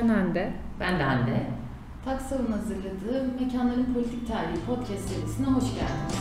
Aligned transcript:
Ben 0.00 0.08
Hande. 0.08 0.52
Ben 0.80 0.98
de 0.98 1.02
Hande. 1.02 1.46
Taksav'ın 2.04 2.52
hazırladığı 2.52 3.28
Mekanların 3.40 3.94
Politik 3.94 4.28
Tarihi 4.28 4.64
podcast 4.66 5.08
serisine 5.08 5.46
hoş 5.46 5.64
geldiniz. 5.64 6.20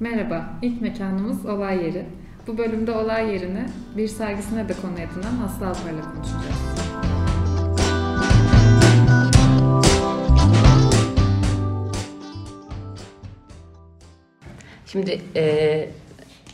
Merhaba, 0.00 0.50
ilk 0.62 0.82
mekanımız 0.82 1.46
olay 1.46 1.84
yeri. 1.84 2.06
Bu 2.46 2.58
bölümde 2.58 2.92
olay 2.92 3.32
yerini 3.32 3.66
bir 3.96 4.08
sergisine 4.08 4.68
de 4.68 4.72
konu 4.82 4.92
edinen 4.92 5.44
Aslı 5.46 5.66
Alpar'la 5.66 6.12
konuşacağız. 6.12 6.74
Şimdi 14.86 15.22
e, 15.36 15.88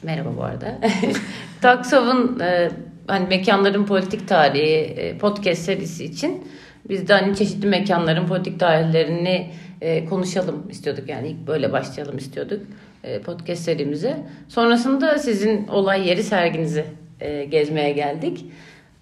merhaba 0.02 0.37
bu 0.37 0.45
arada. 0.45 0.79
Taksav'ın 1.63 2.41
e, 2.41 2.71
hani 3.07 3.27
mekanların 3.27 3.87
politik 3.87 4.29
tarihi 4.29 4.77
e, 4.77 5.19
podcast 5.19 5.63
serisi 5.63 6.05
için 6.05 6.45
biz 6.89 7.09
de 7.09 7.13
hani 7.13 7.37
çeşitli 7.37 7.69
mekanların 7.69 8.27
politik 8.27 8.61
tarihlerini 8.61 9.51
e, 9.81 10.05
konuşalım 10.05 10.67
istiyorduk. 10.71 11.09
Yani 11.09 11.29
ilk 11.29 11.47
böyle 11.47 11.73
başlayalım 11.73 12.19
istiyorduk 12.19 12.61
e, 13.05 13.21
podcast 13.21 13.63
serimize. 13.63 14.17
Sonrasında 14.49 15.19
sizin 15.19 15.67
olay 15.67 16.09
yeri 16.09 16.23
serginizi 16.23 16.85
e, 17.21 17.45
gezmeye 17.45 17.93
geldik. 17.93 18.45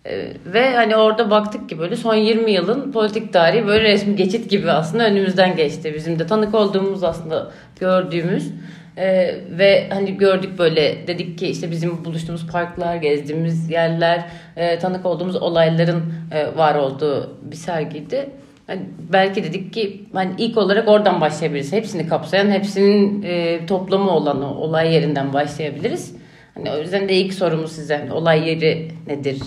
E, 0.05 0.33
ve 0.47 0.75
hani 0.75 0.97
orada 0.97 1.31
baktık 1.31 1.69
ki 1.69 1.79
böyle 1.79 1.97
son 1.97 2.15
20 2.15 2.51
yılın 2.51 2.93
politik 2.93 3.33
tarihi 3.33 3.67
böyle 3.67 3.85
resmi 3.85 4.17
geçit 4.17 4.51
gibi 4.51 4.71
aslında 4.71 5.07
önümüzden 5.07 5.57
geçti. 5.57 5.95
Bizim 5.95 6.19
de 6.19 6.27
tanık 6.27 6.55
olduğumuz 6.55 7.05
aslında 7.05 7.51
gördüğümüz 7.81 8.53
ee, 8.99 9.35
ve 9.51 9.87
hani 9.91 10.17
gördük 10.17 10.59
böyle 10.59 11.07
dedik 11.07 11.39
ki 11.39 11.47
işte 11.47 11.71
bizim 11.71 12.05
buluştuğumuz 12.05 12.47
parklar, 12.47 12.97
gezdiğimiz 12.97 13.71
yerler, 13.71 14.25
e, 14.57 14.79
tanık 14.79 15.07
olduğumuz 15.07 15.37
olayların 15.37 16.03
e, 16.33 16.57
var 16.57 16.75
olduğu 16.75 17.37
bir 17.43 17.57
sergiydi. 17.57 18.31
Hani 18.67 18.81
belki 19.13 19.45
dedik 19.45 19.73
ki 19.73 20.05
hani 20.13 20.33
ilk 20.39 20.59
olarak 20.59 20.89
oradan 20.89 21.21
başlayabiliriz. 21.21 21.73
Hepsini 21.73 22.09
kapsayan, 22.09 22.51
hepsinin 22.51 23.23
e, 23.23 23.67
toplamı 23.67 24.11
olan 24.11 24.43
olay 24.43 24.95
yerinden 24.95 25.33
başlayabiliriz. 25.33 26.17
Hani 26.55 26.71
o 26.71 26.79
yüzden 26.79 27.09
de 27.09 27.15
ilk 27.15 27.35
sorumuz 27.35 27.73
size 27.73 28.09
olay 28.13 28.49
yeri 28.49 28.91
nedir? 29.07 29.39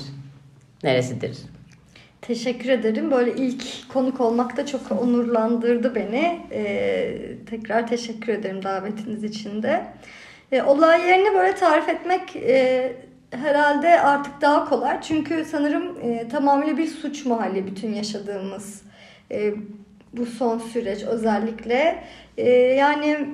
Neresidir? 0.84 1.38
Teşekkür 2.22 2.70
ederim. 2.70 3.12
Böyle 3.12 3.34
ilk 3.34 3.90
konuk 3.90 4.22
olmak 4.22 4.58
da 4.58 4.66
çok 4.66 4.92
onurlandırdı 4.92 5.96
beni. 5.96 6.40
Ee, 6.52 7.18
tekrar 7.50 7.88
teşekkür 7.88 8.34
ederim 8.34 8.64
davetiniz 8.64 9.24
için 9.24 9.64
de. 9.64 9.86
Ee, 10.52 10.62
olay 10.62 11.02
yerini 11.10 11.36
böyle 11.36 11.56
tarif 11.56 11.90
etmek 11.90 12.36
e, 12.36 12.94
herhalde 13.32 14.02
artık 14.02 14.42
daha 14.42 14.70
kolay. 14.70 15.02
Çünkü 15.02 15.46
sanırım 15.46 15.98
e, 16.04 16.28
tamamıyla 16.28 16.78
bir 16.78 16.88
suç 16.88 17.26
mahalli 17.26 17.68
bütün 17.68 17.94
yaşadığımız 17.94 18.82
e, 19.32 19.54
bu 20.14 20.26
son 20.26 20.60
süreç 20.60 21.04
özellikle. 21.04 22.04
E, 22.38 22.50
yani 22.52 23.30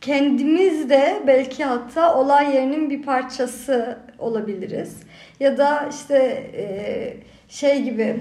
kendimiz 0.00 0.90
de 0.90 1.22
belki 1.26 1.64
hatta 1.64 2.14
olay 2.18 2.54
yerinin 2.54 2.90
bir 2.90 3.02
parçası 3.02 3.98
olabiliriz. 4.18 4.96
Ya 5.40 5.58
da 5.58 5.88
işte... 5.90 6.16
E, 6.56 7.28
şey 7.48 7.82
gibi 7.82 8.20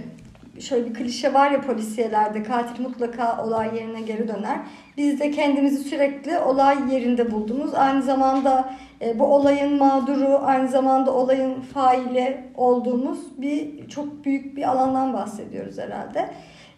şöyle 0.59 0.89
bir 0.89 0.93
klişe 0.93 1.33
var 1.33 1.51
ya 1.51 1.61
polisiyelerde 1.61 2.43
katil 2.43 2.83
mutlaka 2.83 3.45
olay 3.45 3.75
yerine 3.75 4.01
geri 4.01 4.27
döner. 4.27 4.59
Biz 4.97 5.19
de 5.19 5.31
kendimizi 5.31 5.77
sürekli 5.77 6.39
olay 6.39 6.93
yerinde 6.93 7.31
buldunuz. 7.31 7.73
Aynı 7.73 8.03
zamanda 8.03 8.73
e, 9.01 9.19
bu 9.19 9.25
olayın 9.25 9.77
mağduru, 9.77 10.39
aynı 10.43 10.67
zamanda 10.67 11.13
olayın 11.13 11.61
faili 11.61 12.37
olduğumuz 12.55 13.19
bir 13.41 13.87
çok 13.87 14.25
büyük 14.25 14.57
bir 14.57 14.69
alandan 14.69 15.13
bahsediyoruz 15.13 15.77
herhalde. 15.77 16.29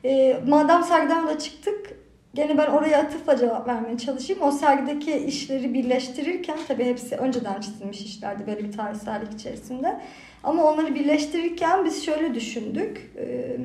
E, 0.05 0.39
madem 0.47 0.83
sergiden 0.83 1.21
yola 1.21 1.39
çıktık, 1.39 1.99
gene 2.33 2.57
ben 2.57 2.67
oraya 2.67 2.99
atıfla 2.99 3.37
cevap 3.37 3.67
vermeye 3.67 3.97
çalışayım. 3.97 4.41
O 4.41 4.51
sergideki 4.51 5.13
işleri 5.13 5.73
birleştirirken, 5.73 6.57
tabii 6.67 6.85
hepsi 6.85 7.15
önceden 7.15 7.61
çizilmiş 7.61 8.01
işlerdi 8.01 8.47
böyle 8.47 8.63
bir 8.63 8.71
tarihsellik 8.71 9.33
içerisinde. 9.33 10.01
Ama 10.43 10.63
onları 10.63 10.95
birleştirirken 10.95 11.85
biz 11.85 12.05
şöyle 12.05 12.33
düşündük. 12.33 13.11
Ee, 13.17 13.57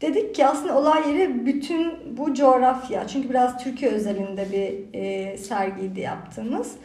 dedik 0.00 0.34
ki 0.34 0.46
aslında 0.46 0.78
olay 0.78 1.12
yeri 1.12 1.46
bütün 1.46 1.92
bu 2.16 2.34
coğrafya. 2.34 3.08
Çünkü 3.08 3.30
biraz 3.30 3.64
Türkiye 3.64 3.90
özelinde 3.90 4.46
bir 4.52 5.00
e, 5.00 5.38
sergiydi 5.38 6.00
yaptığımız. 6.00 6.76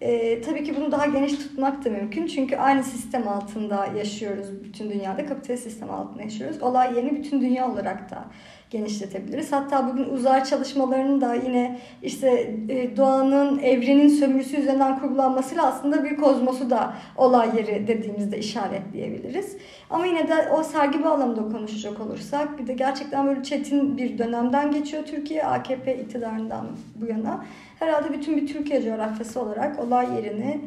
E, 0.00 0.42
tabii 0.42 0.64
ki 0.64 0.76
bunu 0.76 0.92
daha 0.92 1.06
geniş 1.06 1.32
tutmak 1.32 1.84
da 1.84 1.90
mümkün. 1.90 2.26
Çünkü 2.26 2.56
aynı 2.56 2.84
sistem 2.84 3.28
altında 3.28 3.86
yaşıyoruz 3.86 4.64
bütün 4.64 4.90
dünyada. 4.90 5.26
Kapitalist 5.26 5.62
sistem 5.62 5.90
altında 5.90 6.22
yaşıyoruz. 6.22 6.62
Olay 6.62 6.96
yerini 6.96 7.16
bütün 7.16 7.40
dünya 7.40 7.72
olarak 7.72 8.10
da 8.10 8.24
genişletebiliriz. 8.70 9.52
Hatta 9.52 9.88
bugün 9.88 10.04
uzay 10.04 10.44
çalışmalarının 10.44 11.20
da 11.20 11.34
yine 11.34 11.78
işte 12.02 12.54
e, 12.68 12.96
doğanın, 12.96 13.58
evrenin 13.58 14.08
sömürüsü 14.08 14.56
üzerinden 14.56 14.98
kurgulanmasıyla 15.00 15.66
aslında 15.66 16.04
bir 16.04 16.16
kozmosu 16.16 16.70
da 16.70 16.94
olay 17.16 17.56
yeri 17.56 17.86
dediğimizde 17.88 18.38
işaretleyebiliriz. 18.38 19.56
Ama 19.90 20.06
yine 20.06 20.28
de 20.28 20.48
o 20.58 20.62
sergi 20.62 21.04
bağlamında 21.04 21.56
konuşacak 21.56 22.00
olursak 22.00 22.58
bir 22.58 22.66
de 22.66 22.72
gerçekten 22.72 23.26
böyle 23.26 23.42
çetin 23.42 23.96
bir 23.96 24.18
dönemden 24.18 24.70
geçiyor 24.70 25.02
Türkiye 25.04 25.44
AKP 25.44 25.96
iktidarından 25.98 26.66
bu 26.94 27.06
yana. 27.06 27.44
Herhalde 27.78 28.12
bütün 28.12 28.36
bir 28.36 28.46
Türkiye 28.46 28.82
coğrafyası 28.82 29.40
olarak 29.40 29.78
olay 29.78 30.06
yerini 30.16 30.60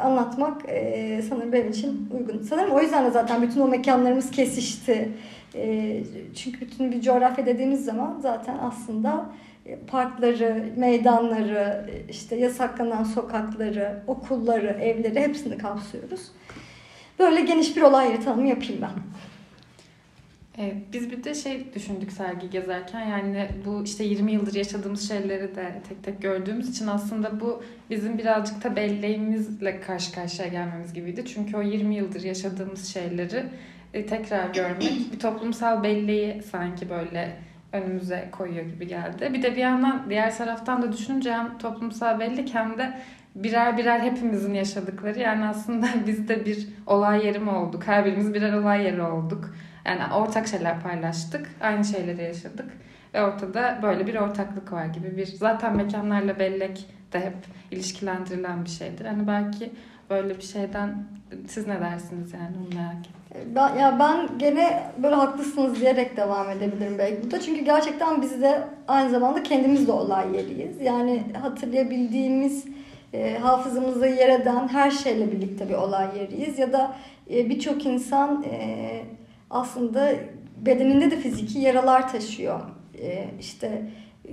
anlatmak 0.00 0.62
e, 0.68 1.22
sanırım 1.28 1.52
benim 1.52 1.70
için 1.70 2.08
uygun. 2.18 2.42
Sanırım 2.42 2.70
o 2.70 2.80
yüzden 2.80 3.04
de 3.04 3.10
zaten 3.10 3.42
bütün 3.42 3.60
o 3.60 3.68
mekanlarımız 3.68 4.30
kesişti. 4.30 5.08
E, 5.54 6.00
çünkü 6.34 6.60
bütün 6.60 6.92
bir 6.92 7.00
coğrafya 7.00 7.46
dediğimiz 7.46 7.84
zaman 7.84 8.20
zaten 8.20 8.58
aslında 8.60 9.30
e, 9.66 9.76
parkları, 9.76 10.64
meydanları, 10.76 11.90
e, 11.90 12.10
işte 12.10 12.36
yasaklanan 12.36 13.04
sokakları, 13.04 14.02
okulları, 14.06 14.66
evleri 14.66 15.20
hepsini 15.20 15.58
kapsıyoruz. 15.58 16.30
Böyle 17.18 17.40
geniş 17.40 17.76
bir 17.76 17.82
olay 17.82 18.10
yeri 18.10 18.24
tanımı 18.24 18.48
yapayım 18.48 18.82
ben. 18.82 18.90
Evet, 20.60 20.76
biz 20.92 21.10
bir 21.10 21.24
de 21.24 21.34
şey 21.34 21.74
düşündük 21.74 22.12
sergi 22.12 22.50
gezerken 22.50 23.06
yani 23.06 23.48
bu 23.66 23.84
işte 23.84 24.04
20 24.04 24.32
yıldır 24.32 24.54
yaşadığımız 24.54 25.08
şeyleri 25.08 25.56
de 25.56 25.82
tek 25.88 26.04
tek 26.04 26.22
gördüğümüz 26.22 26.70
için 26.70 26.86
aslında 26.86 27.40
bu 27.40 27.62
bizim 27.90 28.18
birazcık 28.18 28.64
da 28.64 28.76
belleğimizle 28.76 29.80
karşı 29.80 30.12
karşıya 30.12 30.48
gelmemiz 30.48 30.92
gibiydi. 30.92 31.24
Çünkü 31.26 31.56
o 31.56 31.62
20 31.62 31.94
yıldır 31.94 32.22
yaşadığımız 32.22 32.86
şeyleri 32.86 33.44
e, 33.94 34.06
tekrar 34.06 34.54
görmek 34.54 35.12
bir 35.12 35.18
toplumsal 35.18 35.82
belleği 35.82 36.42
sanki 36.42 36.90
böyle 36.90 37.36
önümüze 37.72 38.28
koyuyor 38.32 38.64
gibi 38.64 38.86
geldi. 38.88 39.30
Bir 39.32 39.42
de 39.42 39.52
bir 39.52 39.60
yandan 39.60 40.10
diğer 40.10 40.36
taraftan 40.36 40.82
da 40.82 40.92
düşününce 40.92 41.32
hem 41.32 41.58
toplumsal 41.58 42.20
bellek 42.20 42.54
hem 42.54 42.78
de 42.78 42.98
birer 43.34 43.78
birer 43.78 44.00
hepimizin 44.00 44.54
yaşadıkları 44.54 45.18
yani 45.18 45.44
aslında 45.44 45.86
biz 46.06 46.28
de 46.28 46.46
bir 46.46 46.68
olay 46.86 47.26
yeri 47.26 47.38
mi 47.38 47.50
olduk? 47.50 47.86
Her 47.86 48.04
birimiz 48.04 48.34
birer 48.34 48.52
olay 48.52 48.84
yeri 48.84 49.02
olduk. 49.02 49.54
Yani 49.84 50.14
ortak 50.14 50.48
şeyler 50.48 50.80
paylaştık, 50.80 51.50
aynı 51.60 51.84
şeyleri 51.84 52.22
yaşadık 52.22 52.72
ve 53.14 53.22
ortada 53.22 53.78
böyle 53.82 54.06
bir 54.06 54.14
ortaklık 54.14 54.72
var 54.72 54.86
gibi 54.86 55.16
bir 55.16 55.26
zaten 55.26 55.76
mekanlarla 55.76 56.38
bellek 56.38 56.86
de 57.12 57.20
hep 57.20 57.36
ilişkilendirilen 57.70 58.64
bir 58.64 58.70
şeydir. 58.70 59.04
Hani 59.04 59.26
belki 59.26 59.72
böyle 60.10 60.36
bir 60.36 60.42
şeyden 60.42 61.04
siz 61.46 61.66
ne 61.66 61.80
dersiniz 61.80 62.32
yani 62.32 62.56
onu 62.58 62.80
merak 62.80 62.98
ettim. 62.98 63.17
Ben, 63.34 63.76
ya 63.76 63.98
ben 63.98 64.38
gene 64.38 64.82
böyle 65.02 65.14
haklısınız 65.14 65.80
diyerek 65.80 66.16
devam 66.16 66.50
edebilirim 66.50 66.98
belki 66.98 67.22
burada. 67.22 67.40
Çünkü 67.40 67.64
gerçekten 67.64 68.22
biz 68.22 68.42
de 68.42 68.62
aynı 68.88 69.10
zamanda 69.10 69.42
kendimiz 69.42 69.88
de 69.88 69.92
olay 69.92 70.36
yeriyiz. 70.36 70.80
Yani 70.80 71.22
hatırlayabildiğimiz 71.42 72.64
e, 73.12 73.38
hafızamızda 73.38 74.06
yer 74.06 74.40
eden 74.40 74.68
her 74.68 74.90
şeyle 74.90 75.32
birlikte 75.32 75.68
bir 75.68 75.74
olay 75.74 76.18
yeriyiz. 76.18 76.58
Ya 76.58 76.72
da 76.72 76.96
e, 77.30 77.50
birçok 77.50 77.86
insan 77.86 78.44
e, 78.50 79.00
aslında 79.50 80.12
bedeninde 80.56 81.10
de 81.10 81.16
fiziki 81.16 81.58
yaralar 81.58 82.12
taşıyor. 82.12 82.60
E, 83.02 83.24
işte 83.40 83.82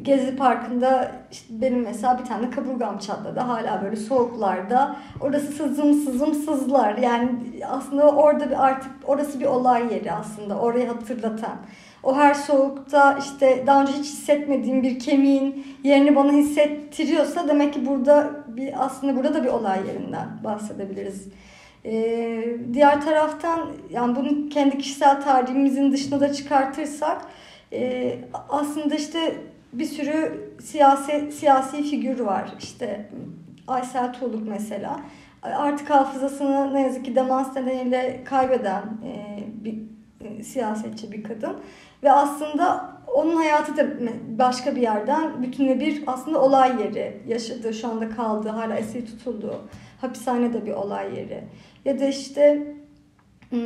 Gezi 0.01 0.35
Parkı'nda 0.35 1.11
işte 1.31 1.61
benim 1.61 1.81
mesela 1.81 2.19
bir 2.19 2.25
tane 2.25 2.49
kaburgam 2.49 2.97
çatladı. 2.97 3.39
Hala 3.39 3.81
böyle 3.83 3.95
soğuklarda. 3.95 4.95
Orası 5.21 5.51
sızım 5.51 5.93
sızım 5.93 6.33
sızlar. 6.33 6.97
Yani 6.97 7.29
aslında 7.67 8.11
orada 8.11 8.49
bir 8.49 8.65
artık 8.65 8.91
orası 9.05 9.39
bir 9.39 9.45
olay 9.45 9.93
yeri 9.93 10.11
aslında. 10.11 10.59
Orayı 10.59 10.87
hatırlatan. 10.87 11.57
O 12.03 12.15
her 12.15 12.33
soğukta 12.33 13.17
işte 13.19 13.63
daha 13.67 13.81
önce 13.81 13.91
hiç 13.91 14.05
hissetmediğim 14.05 14.83
bir 14.83 14.99
kemiğin 14.99 15.65
yerini 15.83 16.15
bana 16.15 16.31
hissettiriyorsa 16.31 17.47
demek 17.47 17.73
ki 17.73 17.85
burada 17.85 18.31
bir 18.47 18.85
aslında 18.85 19.15
burada 19.15 19.33
da 19.33 19.43
bir 19.43 19.49
olay 19.49 19.87
yerinden 19.87 20.27
bahsedebiliriz. 20.43 21.27
Ee, 21.85 22.57
diğer 22.73 23.01
taraftan 23.01 23.69
yani 23.89 24.15
bunu 24.15 24.49
kendi 24.49 24.77
kişisel 24.77 25.21
tarihimizin 25.21 25.91
dışına 25.91 26.19
da 26.19 26.33
çıkartırsak 26.33 27.21
e, 27.73 28.15
aslında 28.49 28.95
işte 28.95 29.35
bir 29.79 29.85
sürü 29.85 30.49
siyasi 30.61 31.31
siyasi 31.31 31.83
figür 31.83 32.19
var. 32.19 32.53
İşte 32.59 33.09
Aysel 33.67 34.13
Tuğluk 34.13 34.47
mesela. 34.47 34.99
artık 35.41 35.89
hafızasını 35.89 36.73
ne 36.73 36.81
yazık 36.81 37.05
ki 37.05 37.15
demans 37.15 37.55
nedeniyle 37.55 38.21
kaybeden 38.25 38.81
e, 38.81 39.43
bir 39.63 39.75
e, 40.21 40.43
siyasetçi 40.43 41.11
bir 41.11 41.23
kadın. 41.23 41.57
Ve 42.03 42.11
aslında 42.11 42.95
onun 43.15 43.35
hayatı 43.35 43.77
da 43.77 43.87
başka 44.37 44.75
bir 44.75 44.81
yerden 44.81 45.43
bütün 45.43 45.79
bir 45.79 46.03
aslında 46.07 46.41
olay 46.41 46.81
yeri 46.81 47.21
yaşadığı, 47.27 47.73
şu 47.73 47.87
anda 47.87 48.09
kaldığı, 48.09 48.49
hala 48.49 48.75
esir 48.75 49.05
tutulduğu 49.05 49.61
hapishanede 50.01 50.65
bir 50.65 50.71
olay 50.71 51.15
yeri. 51.15 51.43
Ya 51.85 51.99
da 51.99 52.05
işte 52.05 52.75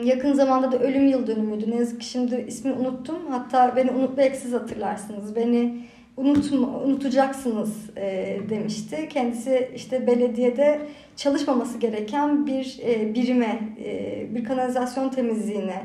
yakın 0.04 0.34
zamanda 0.34 0.72
da 0.72 0.80
ölüm 0.80 1.08
yıl 1.08 1.28
dönümüydü. 1.28 1.72
Ne 1.72 1.76
yazık 1.76 2.02
ki 2.02 2.08
şimdi 2.08 2.46
ismini 2.48 2.76
unuttum. 2.76 3.18
Hatta 3.30 3.76
beni 3.76 3.92
unut 3.92 4.18
belki 4.18 4.38
siz 4.38 4.54
hatırlarsınız. 4.54 5.36
Beni 5.36 5.86
unutma, 6.20 6.68
unutacaksınız 6.68 7.90
e, 7.98 8.38
demişti. 8.50 9.10
Kendisi 9.10 9.72
işte 9.76 10.08
belediyede 10.08 10.82
çalışmaması 11.16 11.78
gereken 11.78 12.48
bir 12.48 12.80
e, 12.86 13.14
birime, 13.14 13.60
e, 13.86 14.36
bir 14.36 14.44
kanalizasyon 14.44 15.10
temizliğine 15.10 15.84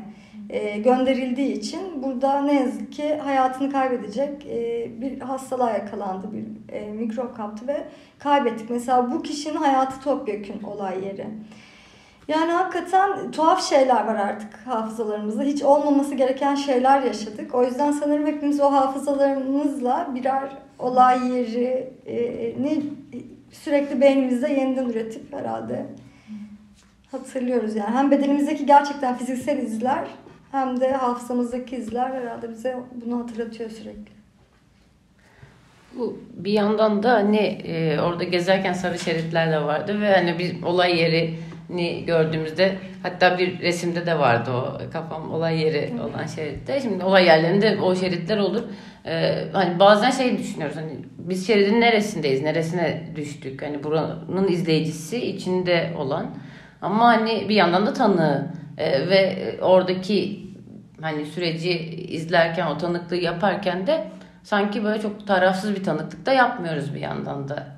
e, 0.51 0.79
gönderildiği 0.79 1.53
için 1.53 2.03
burada 2.03 2.41
ne 2.41 2.55
yazık 2.55 2.93
ki 2.93 3.15
hayatını 3.15 3.73
kaybedecek 3.73 4.47
e, 4.47 4.89
bir 5.01 5.21
hastalığa 5.21 5.71
yakalandı, 5.71 6.29
bir 6.33 6.75
e, 6.75 6.91
mikrop 6.91 7.37
kaptı 7.37 7.67
ve 7.67 7.85
kaybettik. 8.19 8.71
Mesela 8.71 9.13
bu 9.13 9.23
kişinin 9.23 9.57
hayatı 9.57 10.01
topyekün 10.01 10.63
olay 10.63 11.05
yeri. 11.05 11.27
Yani 12.29 12.53
hakikaten 12.53 13.31
tuhaf 13.31 13.69
şeyler 13.69 14.07
var 14.07 14.15
artık 14.15 14.55
hafızalarımızda. 14.67 15.43
Hiç 15.43 15.63
olmaması 15.63 16.15
gereken 16.15 16.55
şeyler 16.55 17.03
yaşadık. 17.03 17.55
O 17.55 17.65
yüzden 17.65 17.93
sanırım 17.93 18.27
hepimiz 18.27 18.61
o 18.61 18.73
hafızalarımızla 18.73 20.09
birer 20.15 20.51
olay 20.79 21.29
yerini 21.29 22.83
sürekli 23.53 24.01
beynimizde 24.01 24.53
yeniden 24.53 24.89
üretip 24.89 25.33
herhalde 25.33 25.87
hatırlıyoruz. 27.13 27.77
Yani 27.77 27.97
hem 27.97 28.11
bedenimizdeki 28.11 28.67
gerçekten 28.67 29.17
fiziksel 29.17 29.59
izler 29.59 30.05
hem 30.53 30.81
de 30.81 30.93
hafızamızdaki 30.93 31.77
izler 31.77 32.11
herhalde 32.11 32.51
bize 32.51 32.77
bunu 33.05 33.19
hatırlatıyor 33.19 33.71
sürekli. 33.71 34.15
Bu 35.99 36.19
bir 36.35 36.53
yandan 36.53 37.03
da 37.03 37.13
hani 37.13 37.39
e, 37.47 38.01
orada 38.01 38.25
gezerken 38.25 38.73
sarı 38.73 38.99
şeritler 38.99 39.53
de 39.53 39.63
vardı 39.63 40.01
ve 40.01 40.15
hani 40.15 40.39
bir 40.39 40.63
olay 40.63 40.99
yerini 41.69 42.05
gördüğümüzde 42.05 42.79
hatta 43.03 43.39
bir 43.39 43.61
resimde 43.61 44.07
de 44.07 44.19
vardı 44.19 44.51
o 44.51 44.79
kafam 44.93 45.33
olay 45.33 45.61
yeri 45.61 45.93
olan 46.01 46.27
şeritte. 46.27 46.81
Şimdi 46.81 47.05
olay 47.05 47.25
yerlerinde 47.25 47.81
o 47.81 47.95
şeritler 47.95 48.39
olur. 48.39 48.63
Ee, 49.07 49.45
hani 49.53 49.79
bazen 49.79 50.11
şey 50.11 50.39
düşünüyoruz 50.39 50.77
hani 50.77 50.93
biz 51.19 51.47
şeridin 51.47 51.81
neresindeyiz, 51.81 52.43
neresine 52.43 53.09
düştük? 53.17 53.63
Hani 53.63 53.85
buranın 53.85 54.49
izleyicisi 54.49 55.27
içinde 55.27 55.93
olan 55.99 56.27
ama 56.83 57.07
hani 57.07 57.49
bir 57.49 57.55
yandan 57.55 57.87
da 57.87 57.93
tanığı 57.93 58.47
ee, 58.79 59.09
ve 59.09 59.55
oradaki 59.63 60.45
hani 61.01 61.27
süreci 61.27 61.71
izlerken 62.09 62.67
o 62.67 62.79
tanıklığı 62.79 63.17
yaparken 63.17 63.87
de 63.87 64.07
sanki 64.43 64.85
böyle 64.85 65.03
çok 65.03 65.27
tarafsız 65.27 65.77
bir 65.77 65.85
tanıklık 65.85 66.27
da 66.27 66.33
yapmıyoruz 66.33 66.95
bir 66.95 67.01
yandan 67.01 67.49
da. 67.49 67.74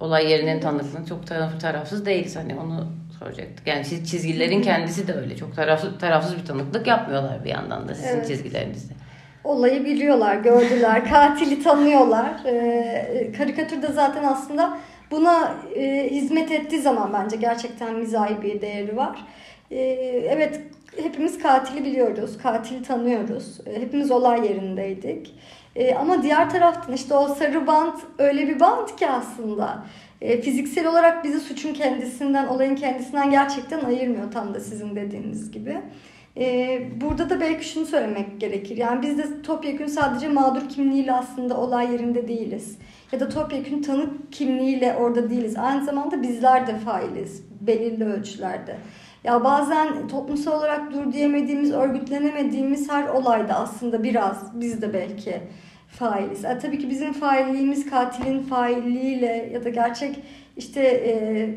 Olay 0.00 0.30
yerinin 0.30 0.60
tanıklığını 0.60 1.06
çok 1.06 1.26
taraf, 1.26 1.60
tarafsız 1.60 2.06
değiliz 2.06 2.36
hani 2.36 2.54
onu 2.54 2.86
soracaktık. 3.18 3.66
Yani 3.66 3.84
çizgilerin 3.84 4.62
kendisi 4.62 5.08
de 5.08 5.12
öyle 5.12 5.36
çok 5.36 5.56
tarafsız, 5.56 5.98
tarafsız 5.98 6.36
bir 6.38 6.44
tanıklık 6.44 6.86
yapmıyorlar 6.86 7.44
bir 7.44 7.50
yandan 7.50 7.88
da 7.88 7.94
sizin 7.94 8.08
evet. 8.08 8.28
çizgilerinizde. 8.28 8.94
Olayı 9.44 9.84
biliyorlar, 9.84 10.36
gördüler, 10.36 11.04
katili 11.10 11.62
tanıyorlar. 11.62 12.34
Ee, 12.46 13.32
karikatürde 13.38 13.92
zaten 13.92 14.24
aslında 14.24 14.78
buna 15.10 15.54
e, 15.76 16.10
hizmet 16.10 16.52
ettiği 16.52 16.80
zaman 16.80 17.12
bence 17.12 17.36
gerçekten 17.36 17.94
mizahi 17.94 18.42
bir 18.42 18.60
değeri 18.60 18.96
var. 18.96 19.18
E, 19.70 19.80
evet 20.28 20.60
hepimiz 21.02 21.38
katili 21.38 21.84
biliyoruz, 21.84 22.38
katili 22.42 22.82
tanıyoruz. 22.82 23.60
E, 23.66 23.80
hepimiz 23.80 24.10
olay 24.10 24.46
yerindeydik. 24.46 25.34
E, 25.76 25.94
ama 25.94 26.22
diğer 26.22 26.50
taraftan 26.50 26.94
işte 26.94 27.14
o 27.14 27.28
sarı 27.28 27.66
bant 27.66 28.00
öyle 28.18 28.48
bir 28.48 28.60
bant 28.60 28.96
ki 28.96 29.08
aslında. 29.08 29.86
E, 30.20 30.40
fiziksel 30.40 30.86
olarak 30.86 31.24
bizi 31.24 31.40
suçun 31.40 31.74
kendisinden, 31.74 32.46
olayın 32.46 32.76
kendisinden 32.76 33.30
gerçekten 33.30 33.84
ayırmıyor 33.84 34.32
tam 34.32 34.54
da 34.54 34.60
sizin 34.60 34.96
dediğiniz 34.96 35.50
gibi. 35.50 35.80
E, 36.36 36.80
burada 37.00 37.30
da 37.30 37.40
belki 37.40 37.68
şunu 37.68 37.86
söylemek 37.86 38.40
gerekir. 38.40 38.76
Yani 38.76 39.02
biz 39.02 39.18
de 39.18 39.42
topyekun 39.42 39.86
sadece 39.86 40.28
mağdur 40.28 40.68
kimliğiyle 40.68 41.12
aslında 41.12 41.56
olay 41.56 41.92
yerinde 41.92 42.28
değiliz. 42.28 42.78
Ya 43.12 43.20
da 43.20 43.28
topyekun 43.28 43.82
tanık 43.82 44.32
kimliğiyle 44.32 44.94
orada 44.94 45.30
değiliz. 45.30 45.56
Aynı 45.56 45.84
zamanda 45.84 46.22
bizler 46.22 46.66
de 46.66 46.76
failiz 46.76 47.42
belirli 47.60 48.04
ölçülerde. 48.04 48.76
Ya 49.24 49.44
bazen 49.44 50.08
toplumsal 50.08 50.58
olarak 50.58 50.92
dur 50.92 51.12
diyemediğimiz, 51.12 51.72
örgütlenemediğimiz 51.72 52.90
her 52.90 53.08
olayda 53.08 53.54
aslında 53.54 54.02
biraz 54.02 54.60
biz 54.60 54.82
de 54.82 54.94
belki 54.94 55.40
failiz. 55.88 56.44
Yani 56.44 56.58
tabii 56.58 56.78
ki 56.78 56.90
bizim 56.90 57.12
failliğimiz 57.12 57.90
katilin 57.90 58.42
failliğiyle 58.42 59.50
ya 59.52 59.64
da 59.64 59.68
gerçek 59.68 60.16
işte 60.56 60.82
e, 60.82 61.48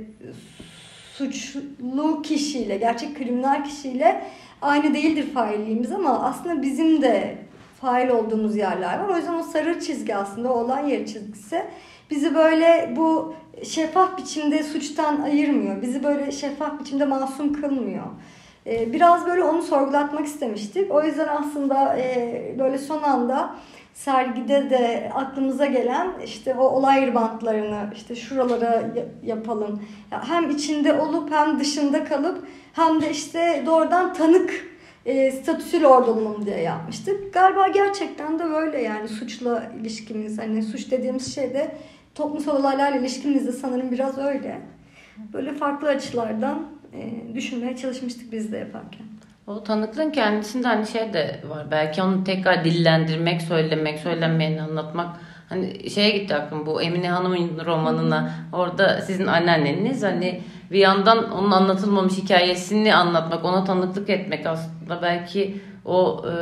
suçlu 1.13 2.21
kişiyle, 2.21 2.77
gerçek 2.77 3.17
kriminal 3.17 3.63
kişiyle 3.63 4.23
aynı 4.61 4.93
değildir 4.93 5.33
failliğimiz 5.33 5.91
ama 5.91 6.23
aslında 6.23 6.61
bizim 6.61 7.01
de 7.01 7.37
fail 7.81 8.09
olduğumuz 8.09 8.55
yerler 8.55 8.99
var. 8.99 9.09
O 9.09 9.17
yüzden 9.17 9.33
o 9.33 9.43
sarı 9.43 9.79
çizgi 9.79 10.15
aslında 10.15 10.53
o 10.53 10.59
olay 10.59 10.91
yeri 10.91 11.05
çizgisi 11.05 11.63
bizi 12.09 12.35
böyle 12.35 12.93
bu 12.95 13.33
şeffaf 13.63 14.17
biçimde 14.17 14.63
suçtan 14.63 15.21
ayırmıyor. 15.21 15.81
Bizi 15.81 16.03
böyle 16.03 16.31
şeffaf 16.31 16.79
biçimde 16.79 17.05
masum 17.05 17.61
kılmıyor. 17.61 18.05
Ee, 18.67 18.93
biraz 18.93 19.25
böyle 19.25 19.43
onu 19.43 19.61
sorgulatmak 19.61 20.25
istemiştik. 20.25 20.91
O 20.91 21.03
yüzden 21.03 21.27
aslında 21.27 21.97
e, 21.97 22.55
böyle 22.59 22.77
son 22.77 23.03
anda 23.03 23.55
sergide 23.93 24.69
de 24.69 25.11
aklımıza 25.15 25.65
gelen 25.65 26.07
işte 26.25 26.55
o 26.55 26.63
olay 26.63 27.15
bantlarını 27.15 27.89
işte 27.95 28.15
şuralara 28.15 28.83
yapalım. 29.23 29.81
Hem 30.09 30.49
içinde 30.49 30.93
olup 30.93 31.31
hem 31.31 31.59
dışında 31.59 32.03
kalıp 32.03 32.47
hem 32.73 33.01
de 33.01 33.11
işte 33.11 33.63
doğrudan 33.65 34.13
tanık 34.13 34.76
e, 35.07 35.31
statüsüyle 35.31 35.87
orada 35.87 36.45
diye 36.45 36.59
yapmıştık. 36.59 37.33
Galiba 37.33 37.67
gerçekten 37.67 38.39
de 38.39 38.43
böyle 38.43 38.81
yani 38.81 39.07
suçla 39.07 39.71
ilişkimiz 39.81 40.37
hani 40.37 40.63
suç 40.63 40.91
dediğimiz 40.91 41.35
şey 41.35 41.53
de 41.53 41.75
toplumsal 42.15 42.59
olaylarla 42.59 42.97
ilişkimiz 42.97 43.47
de 43.47 43.51
sanırım 43.51 43.91
biraz 43.91 44.17
öyle. 44.17 44.61
Böyle 45.33 45.53
farklı 45.53 45.87
açılardan 45.87 46.67
e, 46.93 47.33
düşünmeye 47.33 47.77
çalışmıştık 47.77 48.31
biz 48.31 48.51
de 48.51 48.57
yaparken. 48.57 49.07
O 49.47 49.63
tanıklığın 49.63 50.11
kendisinde 50.11 50.67
hani 50.67 50.87
şey 50.87 51.13
de 51.13 51.39
var. 51.49 51.71
Belki 51.71 52.01
onu 52.01 52.23
tekrar 52.23 52.63
dillendirmek, 52.63 53.41
söylemek, 53.41 53.99
söylenmeyeni 53.99 54.61
anlatmak. 54.61 55.17
Hani 55.49 55.89
şeye 55.89 56.09
gitti 56.09 56.35
aklım 56.35 56.65
bu 56.65 56.81
Emine 56.81 57.09
Hanım'ın 57.09 57.65
romanına. 57.65 58.31
Orada 58.53 59.01
sizin 59.01 59.27
anneanneniz 59.27 60.03
hani 60.03 60.41
bir 60.71 60.79
yandan 60.79 61.31
onun 61.31 61.51
anlatılmamış 61.51 62.13
hikayesini 62.13 62.95
anlatmak, 62.95 63.45
ona 63.45 63.63
tanıklık 63.63 64.09
etmek 64.09 64.45
aslında 64.45 65.01
belki 65.01 65.61
o 65.85 66.25
e, 66.27 66.33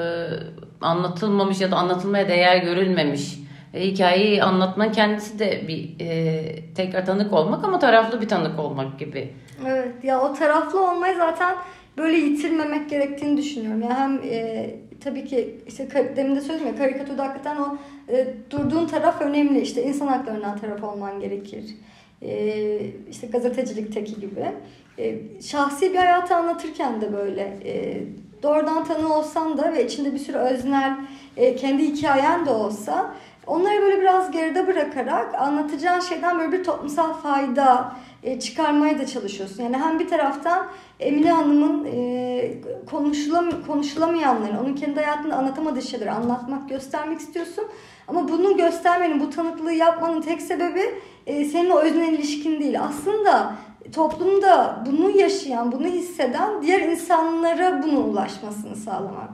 anlatılmamış 0.81 1.61
ya 1.61 1.71
da 1.71 1.75
anlatılmaya 1.75 2.27
değer 2.27 2.57
görülmemiş 2.57 3.39
e, 3.73 3.87
hikayeyi 3.87 4.43
anlatmanın 4.43 4.91
kendisi 4.91 5.39
de 5.39 5.67
bir 5.67 5.95
e, 5.99 6.73
tekrar 6.73 7.05
tanık 7.05 7.33
olmak 7.33 7.63
ama 7.63 7.79
taraflı 7.79 8.21
bir 8.21 8.27
tanık 8.27 8.59
olmak 8.59 8.99
gibi. 8.99 9.33
Evet 9.67 10.03
ya 10.03 10.21
o 10.21 10.33
taraflı 10.33 10.91
olmayı 10.91 11.15
zaten 11.17 11.55
böyle 11.97 12.17
yitirmemek 12.17 12.89
gerektiğini 12.89 13.37
düşünüyorum. 13.37 13.81
Yani 13.81 13.93
hem 13.93 14.19
e, 14.23 14.69
tabii 15.03 15.25
ki 15.25 15.55
işte 15.67 15.87
demin 16.15 16.35
de 16.35 16.41
söyledim 16.41 16.67
ya 16.67 16.75
karikatürde 16.75 17.21
hakikaten 17.21 17.57
o 17.57 17.77
e, 18.09 18.27
durduğun 18.49 18.87
taraf 18.87 19.21
önemli. 19.21 19.61
İşte 19.61 19.83
insan 19.83 20.07
haklarından 20.07 20.57
taraf 20.57 20.83
olman 20.83 21.19
gerekir. 21.19 21.63
E, 22.21 22.79
işte 23.09 23.27
gazetecilikteki 23.27 24.19
gibi. 24.19 24.45
E, 24.99 25.15
şahsi 25.41 25.93
bir 25.93 25.97
hayatı 25.97 26.35
anlatırken 26.35 27.01
de 27.01 27.13
böyle 27.13 27.41
e, 27.65 28.03
doğrudan 28.43 28.85
tanı 28.85 29.17
olsan 29.17 29.57
da 29.57 29.73
ve 29.73 29.85
içinde 29.85 30.13
bir 30.13 30.19
sürü 30.19 30.37
öznel 30.37 30.97
e, 31.37 31.55
kendi 31.55 31.83
hikayen 31.83 32.45
de 32.45 32.49
olsa 32.49 33.15
Onları 33.47 33.81
böyle 33.81 34.01
biraz 34.01 34.31
geride 34.31 34.67
bırakarak 34.67 35.35
anlatacağın 35.35 35.99
şeyden 35.99 36.39
böyle 36.39 36.51
bir 36.51 36.63
toplumsal 36.63 37.13
fayda 37.13 37.95
e, 38.23 38.39
çıkarmaya 38.39 38.99
da 38.99 39.05
çalışıyorsun. 39.05 39.63
Yani 39.63 39.77
hem 39.77 39.99
bir 39.99 40.07
taraftan 40.07 40.67
Emine 40.99 41.31
Hanım'ın 41.31 41.85
e, 41.85 42.53
konuşulam 42.91 43.49
konuşulamayanları, 43.67 44.59
onun 44.63 44.75
kendi 44.75 44.99
hayatında 44.99 45.35
anlatamadığı 45.35 45.81
şeyleri 45.81 46.11
anlatmak, 46.11 46.69
göstermek 46.69 47.19
istiyorsun. 47.19 47.63
Ama 48.07 48.27
bunu 48.27 48.57
göstermenin, 48.57 49.19
bu 49.19 49.29
tanıklığı 49.29 49.73
yapmanın 49.73 50.21
tek 50.21 50.41
sebebi 50.41 50.81
e, 51.25 51.45
senin 51.45 51.69
o 51.69 51.79
öznel 51.79 52.13
ilişkin 52.13 52.59
değil. 52.59 52.81
Aslında 52.81 53.55
toplumda 53.95 54.83
bunu 54.85 55.17
yaşayan, 55.17 55.71
bunu 55.71 55.87
hisseden 55.87 56.61
diğer 56.61 56.81
insanlara 56.81 57.83
bunun 57.83 58.03
ulaşmasını 58.03 58.75
sağlamak. 58.75 59.29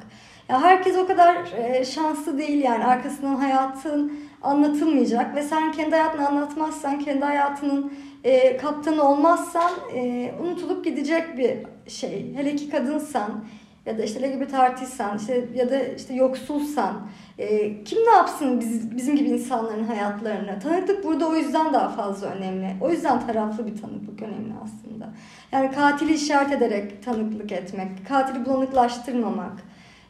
Yani 0.49 0.63
herkes 0.63 0.97
o 0.97 1.07
kadar 1.07 1.35
e, 1.57 1.85
şanslı 1.85 2.37
değil 2.37 2.63
yani 2.63 2.85
arkasından 2.85 3.35
hayatın 3.35 4.19
anlatılmayacak 4.41 5.35
ve 5.35 5.43
sen 5.43 5.71
kendi 5.71 5.91
hayatını 5.95 6.27
anlatmazsan, 6.27 6.99
kendi 6.99 7.25
hayatının 7.25 7.93
e, 8.23 8.57
kaptanı 8.57 9.03
olmazsan 9.03 9.71
e, 9.95 10.31
unutulup 10.41 10.85
gidecek 10.85 11.37
bir 11.37 11.57
şey. 11.91 12.33
Hele 12.35 12.55
ki 12.55 12.69
kadınsan 12.69 13.45
ya 13.85 13.97
da 13.97 14.03
işte 14.03 14.21
LGBT 14.21 14.53
artıysan 14.53 15.17
işte 15.17 15.45
ya 15.55 15.69
da 15.69 15.83
işte 15.83 16.13
yoksulsan 16.13 17.07
e, 17.37 17.83
kim 17.83 17.99
ne 17.99 18.11
yapsın 18.11 18.59
biz, 18.59 18.97
bizim 18.97 19.15
gibi 19.15 19.29
insanların 19.29 19.83
hayatlarını? 19.83 20.59
Tanıklık 20.59 21.05
burada 21.05 21.27
o 21.27 21.35
yüzden 21.35 21.73
daha 21.73 21.89
fazla 21.89 22.27
önemli. 22.27 22.75
O 22.81 22.89
yüzden 22.89 23.27
taraflı 23.27 23.67
bir 23.67 23.81
tanıklık 23.81 24.21
önemli 24.21 24.53
aslında. 24.63 25.13
Yani 25.51 25.71
katili 25.71 26.13
işaret 26.13 26.51
ederek 26.51 27.03
tanıklık 27.03 27.51
etmek, 27.51 28.07
katili 28.07 28.45
bulanıklaştırmamak, 28.45 29.63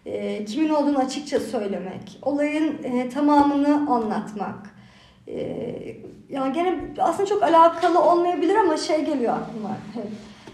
e, 0.06 0.46
kimin 0.46 0.70
olduğunu 0.70 0.98
açıkça 0.98 1.40
söylemek, 1.40 2.20
olayın 2.22 2.84
e, 2.84 3.10
tamamını 3.10 3.92
anlatmak. 3.92 4.81
E, 5.32 5.42
yani 6.30 6.54
gene 6.54 6.80
aslında 7.00 7.30
çok 7.30 7.44
alakalı 7.44 8.04
olmayabilir 8.04 8.56
ama 8.56 8.78
şey 8.78 9.06
geliyor 9.06 9.34
aklıma. 9.34 9.78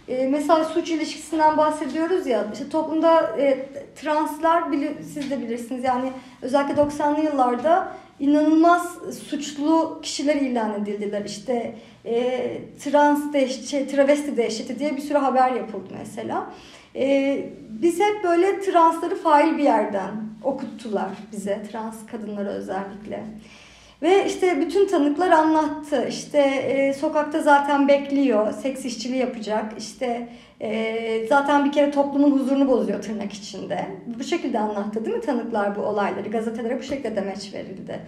E, 0.07 0.27
mesela 0.27 0.65
suç 0.65 0.89
ilişkisinden 0.89 1.57
bahsediyoruz 1.57 2.27
ya, 2.27 2.47
işte 2.53 2.69
toplumda 2.69 3.37
e, 3.39 3.65
translar, 3.95 4.71
bili, 4.71 4.97
siz 5.13 5.31
de 5.31 5.41
bilirsiniz 5.41 5.83
yani 5.83 6.11
özellikle 6.41 6.81
90'lı 6.81 7.23
yıllarda 7.23 7.91
inanılmaz 8.19 8.97
suçlu 9.29 9.99
kişiler 10.01 10.35
ilan 10.35 10.81
edildiler. 10.81 11.25
İşte 11.25 11.75
e, 12.05 12.57
trans 12.83 13.33
dehşeti, 13.33 13.67
şey, 13.67 13.87
travesti 13.87 14.37
dehşeti 14.37 14.79
diye 14.79 14.95
bir 14.95 15.01
sürü 15.01 15.17
haber 15.17 15.51
yapıldı 15.51 15.93
mesela. 15.99 16.49
E, 16.95 17.39
biz 17.69 17.99
hep 17.99 18.23
böyle 18.23 18.61
transları 18.61 19.15
fail 19.15 19.57
bir 19.57 19.63
yerden 19.63 20.11
okuttular 20.43 21.09
bize, 21.31 21.63
trans 21.71 22.05
kadınları 22.11 22.49
özellikle. 22.49 23.23
Ve 24.01 24.25
işte 24.25 24.61
bütün 24.61 24.87
tanıklar 24.87 25.31
anlattı. 25.31 26.05
İşte 26.09 26.39
e, 26.39 26.93
sokakta 26.93 27.41
zaten 27.41 27.87
bekliyor, 27.87 28.53
seks 28.53 28.85
işçiliği 28.85 29.19
yapacak. 29.19 29.73
İşte 29.77 30.29
e, 30.61 31.27
zaten 31.29 31.65
bir 31.65 31.71
kere 31.71 31.91
toplumun 31.91 32.31
huzurunu 32.31 32.67
bozuyor 32.67 33.01
tırnak 33.01 33.33
içinde. 33.33 33.85
Bu 34.19 34.23
şekilde 34.23 34.59
anlattı 34.59 35.05
değil 35.05 35.17
mi 35.17 35.21
tanıklar 35.21 35.75
bu 35.75 35.81
olayları? 35.81 36.29
Gazetelere 36.29 36.79
bu 36.79 36.83
şekilde 36.83 37.15
demeç 37.15 37.53
verildi. 37.53 37.99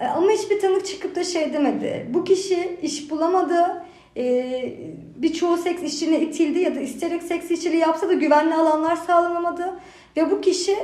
E, 0.00 0.06
ama 0.06 0.30
hiçbir 0.30 0.60
tanık 0.60 0.86
çıkıp 0.86 1.16
da 1.16 1.24
şey 1.24 1.52
demedi. 1.52 2.06
Bu 2.14 2.24
kişi 2.24 2.78
iş 2.82 3.10
bulamadı. 3.10 3.84
E, 4.16 4.74
birçoğu 5.16 5.56
seks 5.56 5.82
işçiliğine 5.82 6.24
itildi 6.24 6.58
ya 6.58 6.74
da 6.74 6.80
isteyerek 6.80 7.22
seks 7.22 7.50
işçiliği 7.50 7.80
yapsa 7.80 8.08
da 8.08 8.12
güvenli 8.12 8.54
alanlar 8.54 8.96
sağlanamadı. 8.96 9.80
Ve 10.16 10.30
bu 10.30 10.40
kişi 10.40 10.76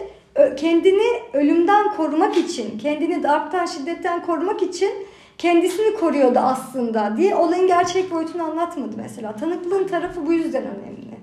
kendini 0.57 1.23
ölümden 1.33 1.97
korumak 1.97 2.37
için, 2.37 2.79
kendini 2.79 3.23
darptan, 3.23 3.67
şiddetten 3.67 4.23
korumak 4.27 4.63
için 4.63 4.91
kendisini 5.39 5.95
koruyordu 5.95 6.39
aslında 6.39 7.17
diye 7.17 7.35
olayın 7.37 7.67
gerçek 7.67 8.11
boyutunu 8.11 8.43
anlatmadı 8.43 8.97
mesela. 8.97 9.37
Tanıklığın 9.37 9.87
tarafı 9.87 10.27
bu 10.27 10.33
yüzden 10.33 10.63
önemli. 10.63 11.17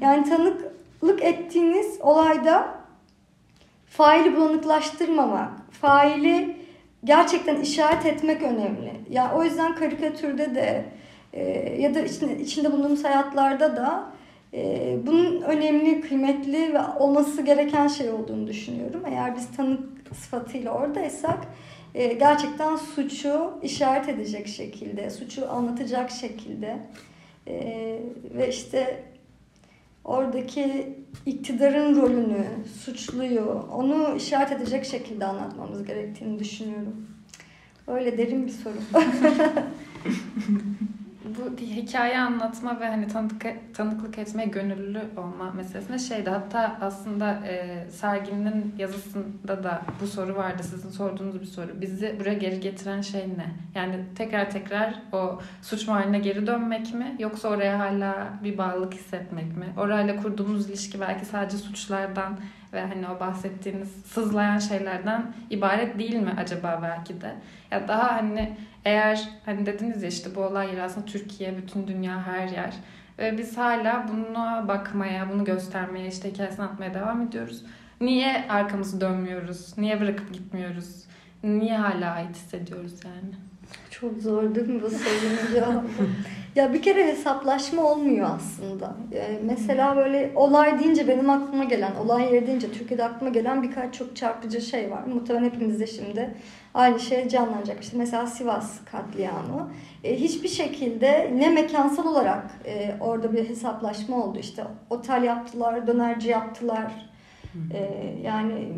Yani 0.00 0.28
tanıklık 0.28 1.22
ettiğiniz 1.22 1.98
olayda 2.00 2.74
faili 3.86 4.36
bulanıklaştırmamak, 4.36 5.50
faili 5.80 6.56
gerçekten 7.04 7.56
işaret 7.60 8.06
etmek 8.06 8.42
önemli. 8.42 8.86
Ya 8.86 8.94
yani 9.10 9.34
o 9.34 9.44
yüzden 9.44 9.74
karikatürde 9.74 10.54
de 10.54 10.84
e, 11.32 11.42
ya 11.80 11.94
da 11.94 12.00
içinde, 12.00 12.38
içinde 12.38 12.72
bulunduğumuz 12.72 13.04
hayatlarda 13.04 13.76
da 13.76 14.13
bunun 15.06 15.42
önemli, 15.42 16.00
kıymetli 16.00 16.74
ve 16.74 16.80
olması 16.98 17.42
gereken 17.42 17.88
şey 17.88 18.10
olduğunu 18.10 18.46
düşünüyorum. 18.46 19.02
Eğer 19.06 19.36
biz 19.36 19.56
tanık 19.56 19.80
sıfatıyla 20.14 20.72
oradaysak 20.72 21.38
e, 21.94 22.12
gerçekten 22.12 22.76
suçu 22.76 23.50
işaret 23.62 24.08
edecek 24.08 24.48
şekilde, 24.48 25.10
suçu 25.10 25.52
anlatacak 25.52 26.10
şekilde 26.10 26.78
e, 27.46 27.56
ve 28.34 28.48
işte 28.48 29.02
oradaki 30.04 30.94
iktidarın 31.26 32.02
rolünü, 32.02 32.44
suçluyu, 32.84 33.66
onu 33.72 34.16
işaret 34.16 34.52
edecek 34.52 34.84
şekilde 34.84 35.24
anlatmamız 35.24 35.84
gerektiğini 35.84 36.38
düşünüyorum. 36.38 37.08
Öyle 37.86 38.18
derin 38.18 38.46
bir 38.46 38.52
soru. 38.52 38.74
bu 41.38 41.56
hikaye 41.62 42.18
anlatma 42.18 42.80
ve 42.80 42.88
hani 42.88 43.08
tanık, 43.08 43.46
tanıklık 43.74 44.18
etmeye 44.18 44.46
gönüllü 44.46 45.00
olma 45.16 45.52
meselesinde 45.52 45.98
şeydi. 45.98 46.30
Hatta 46.30 46.78
aslında 46.80 47.46
e, 47.46 47.84
serginin 47.90 48.74
yazısında 48.78 49.64
da 49.64 49.82
bu 50.00 50.06
soru 50.06 50.36
vardı. 50.36 50.62
Sizin 50.62 50.90
sorduğunuz 50.90 51.40
bir 51.40 51.46
soru. 51.46 51.80
Bizi 51.80 52.16
buraya 52.20 52.34
geri 52.34 52.60
getiren 52.60 53.00
şey 53.00 53.22
ne? 53.22 53.54
Yani 53.74 54.04
tekrar 54.14 54.50
tekrar 54.50 55.02
o 55.12 55.40
suç 55.62 55.88
mahalline 55.88 56.18
geri 56.18 56.46
dönmek 56.46 56.94
mi? 56.94 57.16
Yoksa 57.18 57.48
oraya 57.48 57.78
hala 57.78 58.28
bir 58.44 58.58
bağlılık 58.58 58.94
hissetmek 58.94 59.56
mi? 59.56 59.66
Orayla 59.76 60.16
kurduğumuz 60.16 60.68
ilişki 60.68 61.00
belki 61.00 61.24
sadece 61.24 61.56
suçlardan 61.56 62.38
ve 62.74 62.80
hani 62.80 63.08
o 63.08 63.20
bahsettiğiniz 63.20 63.88
sızlayan 64.06 64.58
şeylerden 64.58 65.32
ibaret 65.50 65.98
değil 65.98 66.16
mi 66.16 66.34
acaba 66.38 66.80
belki 66.82 67.20
de? 67.20 67.34
Ya 67.70 67.88
daha 67.88 68.12
hani 68.12 68.56
eğer 68.84 69.28
hani 69.44 69.66
dediniz 69.66 70.02
ya 70.02 70.08
işte 70.08 70.34
bu 70.34 70.40
olay 70.40 70.82
aslında 70.82 71.06
Türkiye, 71.06 71.56
bütün 71.56 71.86
dünya, 71.86 72.26
her 72.26 72.48
yer. 72.48 72.74
Ve 73.18 73.38
biz 73.38 73.56
hala 73.56 74.06
buna 74.08 74.68
bakmaya, 74.68 75.30
bunu 75.32 75.44
göstermeye, 75.44 76.08
işte 76.08 76.32
hikayesini 76.32 76.64
atmaya 76.64 76.94
devam 76.94 77.22
ediyoruz. 77.22 77.64
Niye 78.00 78.44
arkamızı 78.48 79.00
dönmüyoruz? 79.00 79.78
Niye 79.78 80.00
bırakıp 80.00 80.32
gitmiyoruz? 80.32 81.04
Niye 81.42 81.76
hala 81.76 82.12
ait 82.12 82.36
hissediyoruz 82.36 83.04
yani? 83.04 83.34
Çok 83.90 84.22
zor 84.22 84.54
değil 84.54 84.68
mi 84.68 84.82
bu 84.82 84.90
sorunun 84.90 85.54
cevabı? 85.54 85.86
ya 86.56 86.72
bir 86.72 86.82
kere 86.82 87.06
hesaplaşma 87.06 87.82
olmuyor 87.82 88.30
aslında. 88.36 88.96
Yani 89.10 89.38
mesela 89.42 89.96
böyle 89.96 90.32
olay 90.34 90.78
deyince 90.78 91.08
benim 91.08 91.30
aklıma 91.30 91.64
gelen, 91.64 91.94
olay 92.04 92.34
yeri 92.34 92.46
deyince 92.46 92.72
Türkiye'de 92.72 93.04
aklıma 93.04 93.32
gelen 93.32 93.62
birkaç 93.62 93.94
çok 93.94 94.16
çarpıcı 94.16 94.60
şey 94.60 94.90
var. 94.90 95.02
Muhtemelen 95.14 95.44
hepimizde 95.44 95.86
şimdi 95.86 96.34
aynı 96.74 97.00
şey 97.00 97.28
canlanacak. 97.28 97.82
İşte 97.82 97.96
mesela 97.96 98.26
Sivas 98.26 98.84
katliamı. 98.84 99.70
E, 100.04 100.20
hiçbir 100.20 100.48
şekilde 100.48 101.32
ne 101.36 101.50
mekansal 101.50 102.06
olarak 102.06 102.50
e, 102.64 102.94
orada 103.00 103.32
bir 103.32 103.48
hesaplaşma 103.48 104.24
oldu. 104.24 104.38
İşte 104.38 104.64
otel 104.90 105.22
yaptılar, 105.22 105.86
dönerci 105.86 106.28
yaptılar. 106.28 106.92
E, 107.72 107.90
yani 108.22 108.68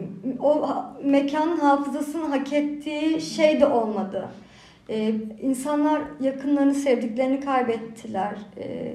o 0.40 0.69
mekanın 1.05 1.57
hafızasını 1.57 2.26
hak 2.26 2.52
ettiği 2.52 3.21
şey 3.21 3.61
de 3.61 3.66
olmadı. 3.66 4.28
E, 4.88 5.14
insanlar 5.43 6.02
yakınlarını, 6.21 6.75
sevdiklerini 6.75 7.40
kaybettiler. 7.40 8.37
E, 8.59 8.95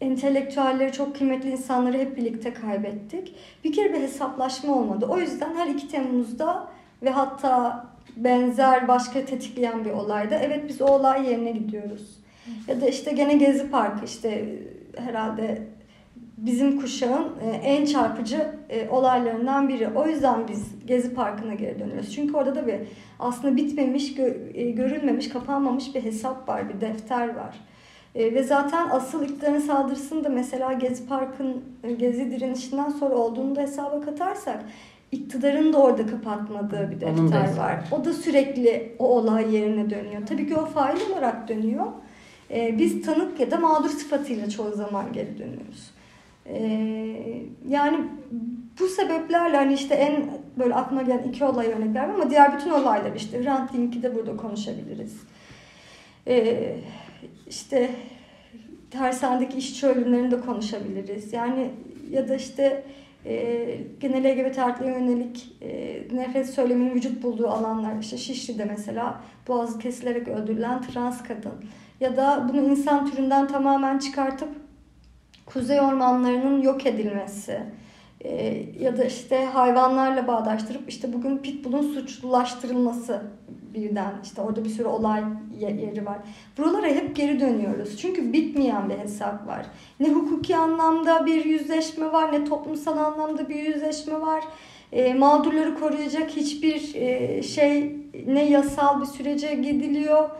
entelektüelleri, 0.00 0.92
çok 0.92 1.16
kıymetli 1.16 1.50
insanları 1.50 1.98
hep 1.98 2.16
birlikte 2.16 2.54
kaybettik. 2.54 3.34
Bir 3.64 3.72
kere 3.72 3.92
bir 3.92 4.00
hesaplaşma 4.00 4.74
olmadı. 4.74 5.06
O 5.08 5.18
yüzden 5.18 5.54
her 5.54 5.66
2 5.66 5.88
Temmuz'da 5.88 6.68
ve 7.02 7.10
hatta 7.10 7.86
benzer 8.16 8.88
başka 8.88 9.24
tetikleyen 9.24 9.84
bir 9.84 9.90
olayda 9.90 10.38
evet 10.38 10.68
biz 10.68 10.82
o 10.82 10.86
olay 10.86 11.30
yerine 11.30 11.50
gidiyoruz. 11.50 12.18
Ya 12.68 12.80
da 12.80 12.86
işte 12.86 13.12
gene 13.12 13.34
Gezi 13.34 13.70
Parkı 13.70 14.04
işte 14.04 14.58
herhalde 14.96 15.62
bizim 16.36 16.80
kuşağın 16.80 17.28
e, 17.44 17.50
en 17.50 17.84
çarpıcı 17.84 18.50
e, 18.70 18.88
olaylarından 18.88 19.68
biri. 19.68 19.88
O 19.94 20.06
yüzden 20.06 20.48
biz 20.48 20.86
Gezi 20.86 21.14
Parkı'na 21.14 21.54
geri 21.54 21.78
dönüyoruz. 21.78 22.14
Çünkü 22.14 22.36
orada 22.36 22.54
da 22.54 22.66
bir 22.66 22.76
aslında 23.18 23.56
bitmemiş, 23.56 24.18
e, 24.54 24.70
görülmemiş, 24.70 25.28
kapanmamış 25.28 25.94
bir 25.94 26.04
hesap 26.04 26.48
var, 26.48 26.68
bir 26.68 26.80
defter 26.80 27.34
var. 27.34 27.56
Ve 28.14 28.42
zaten 28.42 28.88
asıl 28.90 29.24
iktidarın 29.24 29.58
saldırısını 29.58 30.24
da 30.24 30.28
mesela 30.28 30.72
Gezi 30.72 31.06
Park'ın 31.06 31.64
Gezi 31.98 32.30
direnişinden 32.30 32.90
sonra 32.90 33.14
olduğunu 33.14 33.56
da 33.56 33.60
hesaba 33.60 34.00
katarsak 34.00 34.64
iktidarın 35.12 35.72
da 35.72 35.78
orada 35.78 36.06
kapatmadığı 36.06 36.90
bir 36.90 37.00
defter 37.00 37.56
var. 37.56 37.84
O 37.92 38.04
da 38.04 38.12
sürekli 38.12 38.92
o 38.98 39.06
olay 39.06 39.54
yerine 39.54 39.90
dönüyor. 39.90 40.26
Tabii 40.28 40.48
ki 40.48 40.56
o 40.56 40.64
fail 40.64 41.10
olarak 41.12 41.48
dönüyor. 41.48 41.86
Biz 42.50 43.06
tanık 43.06 43.40
ya 43.40 43.50
da 43.50 43.56
mağdur 43.56 43.88
sıfatıyla 43.88 44.50
çoğu 44.50 44.72
zaman 44.72 45.12
geri 45.12 45.38
dönüyoruz. 45.38 45.95
Ee, 46.48 47.42
yani 47.68 47.98
bu 48.80 48.88
sebeplerle 48.88 49.56
hani 49.56 49.74
işte 49.74 49.94
en 49.94 50.30
böyle 50.58 50.74
aklıma 50.74 51.02
gelen 51.02 51.22
iki 51.22 51.44
olay 51.44 51.66
örnek 51.66 51.94
vermem 51.94 52.14
ama 52.14 52.30
diğer 52.30 52.58
bütün 52.58 52.70
olaylar 52.70 53.12
işte 53.16 53.44
Hrant 53.44 53.72
Dink'i 53.72 54.02
de 54.02 54.14
burada 54.14 54.36
konuşabiliriz. 54.36 55.20
Ee, 56.28 56.76
işte 57.48 57.90
tersanedeki 58.90 59.58
işçi 59.58 59.86
ölümlerini 59.86 60.30
de 60.30 60.40
konuşabiliriz. 60.40 61.32
Yani 61.32 61.70
ya 62.10 62.28
da 62.28 62.36
işte 62.36 62.84
e, 63.26 63.78
genel 64.00 64.34
LGBT 64.34 64.58
artıya 64.58 64.98
yönelik 64.98 65.56
e, 65.62 66.02
nefret 66.12 66.50
söyleminin 66.50 66.94
vücut 66.94 67.22
bulduğu 67.22 67.48
alanlar 67.48 67.98
işte 68.00 68.16
Şişli'de 68.16 68.64
mesela 68.64 69.20
boğazı 69.48 69.78
kesilerek 69.78 70.28
öldürülen 70.28 70.82
trans 70.82 71.22
kadın 71.22 71.52
ya 72.00 72.16
da 72.16 72.46
bunu 72.52 72.60
insan 72.60 73.10
türünden 73.10 73.48
tamamen 73.48 73.98
çıkartıp 73.98 74.48
kuzey 75.46 75.80
ormanlarının 75.80 76.62
yok 76.62 76.86
edilmesi 76.86 77.60
e, 78.20 78.62
ya 78.80 78.96
da 78.96 79.04
işte 79.04 79.44
hayvanlarla 79.44 80.26
bağdaştırıp 80.26 80.88
işte 80.88 81.12
bugün 81.12 81.38
pitbull'un 81.38 81.82
suçlulaştırılması 81.82 83.22
birden 83.74 84.14
işte 84.24 84.42
orada 84.42 84.64
bir 84.64 84.68
sürü 84.68 84.88
olay 84.88 85.24
yeri 85.58 86.06
var. 86.06 86.18
Buralara 86.58 86.86
hep 86.86 87.16
geri 87.16 87.40
dönüyoruz. 87.40 87.98
Çünkü 87.98 88.32
bitmeyen 88.32 88.90
bir 88.90 88.98
hesap 88.98 89.46
var. 89.46 89.66
Ne 90.00 90.08
hukuki 90.08 90.56
anlamda 90.56 91.26
bir 91.26 91.44
yüzleşme 91.44 92.12
var 92.12 92.32
ne 92.32 92.44
toplumsal 92.44 92.98
anlamda 92.98 93.48
bir 93.48 93.62
yüzleşme 93.62 94.20
var. 94.20 94.44
E, 94.92 95.14
mağdurları 95.14 95.78
koruyacak 95.80 96.30
hiçbir 96.30 96.94
e, 96.94 97.42
şey 97.42 97.96
ne 98.26 98.50
yasal 98.50 99.00
bir 99.00 99.06
sürece 99.06 99.54
gidiliyor 99.54 100.30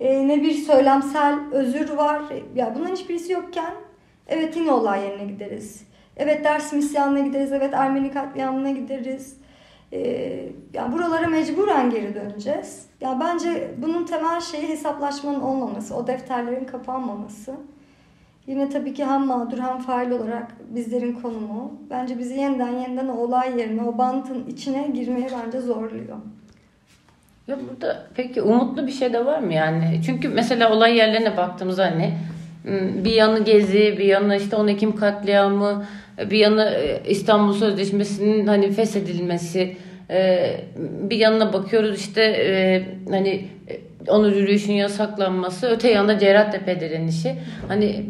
e, 0.00 0.28
ne 0.28 0.42
bir 0.42 0.52
söylemsel 0.52 1.38
özür 1.52 1.90
var. 1.90 2.22
Ya 2.54 2.74
bunların 2.74 2.94
hiçbirisi 2.94 3.32
yokken 3.32 3.74
evet 4.28 4.56
yine 4.56 4.72
olay 4.72 5.02
yerine 5.04 5.24
gideriz. 5.24 5.82
Evet 6.16 6.44
Dersim 6.44 6.78
isyanına 6.78 7.20
gideriz. 7.20 7.52
Evet 7.52 7.74
Ermeni 7.74 8.10
katliamına 8.12 8.70
gideriz. 8.70 9.36
Ee, 9.92 10.48
yani 10.74 10.92
buralara 10.92 11.26
mecburen 11.26 11.90
geri 11.90 12.14
döneceğiz. 12.14 12.86
Ya 13.00 13.20
bence 13.20 13.70
bunun 13.78 14.04
temel 14.04 14.40
şeyi 14.40 14.68
hesaplaşmanın 14.68 15.40
olmaması, 15.40 15.96
o 15.96 16.06
defterlerin 16.06 16.64
kapanmaması. 16.64 17.54
Yine 18.46 18.68
tabii 18.70 18.94
ki 18.94 19.04
hem 19.04 19.26
mağdur 19.26 19.58
hem 19.58 19.78
fail 19.78 20.10
olarak 20.10 20.52
bizlerin 20.74 21.12
konumu. 21.12 21.72
Bence 21.90 22.18
bizi 22.18 22.34
yeniden 22.34 22.72
yeniden 22.72 23.08
o 23.08 23.16
olay 23.16 23.58
yerine, 23.58 23.82
o 23.82 23.98
bantın 23.98 24.46
içine 24.46 24.88
girmeye 24.94 25.28
bence 25.44 25.60
zorluyor. 25.60 26.16
Ya 27.46 27.58
burada 27.70 28.06
peki 28.14 28.42
umutlu 28.42 28.86
bir 28.86 28.92
şey 28.92 29.12
de 29.12 29.26
var 29.26 29.38
mı 29.38 29.52
yani? 29.52 30.00
Çünkü 30.06 30.28
mesela 30.28 30.72
olay 30.72 30.96
yerlerine 30.96 31.36
baktığımızda 31.36 31.84
hani 31.84 32.14
bir 33.04 33.12
yanı 33.12 33.44
Gezi, 33.44 33.96
bir 33.98 34.04
yanı 34.04 34.36
işte 34.36 34.56
10 34.56 34.68
Ekim 34.68 34.96
katliamı, 34.96 35.86
bir 36.30 36.38
yanı 36.38 36.64
e, 36.64 37.02
İstanbul 37.08 37.52
Sözleşmesi'nin 37.52 38.46
hani 38.46 38.72
feshedilmesi, 38.72 39.76
e, 40.10 40.50
bir 40.78 41.16
yanına 41.16 41.52
bakıyoruz 41.52 42.00
işte 42.00 42.22
e, 42.22 42.84
hani 43.10 43.44
onur 44.08 44.32
yürüyüşün 44.32 44.72
yasaklanması, 44.72 45.66
öte 45.66 45.90
yanda 45.90 46.18
Cerattepe 46.18 46.80
direnişi. 46.80 47.34
Hani 47.68 48.04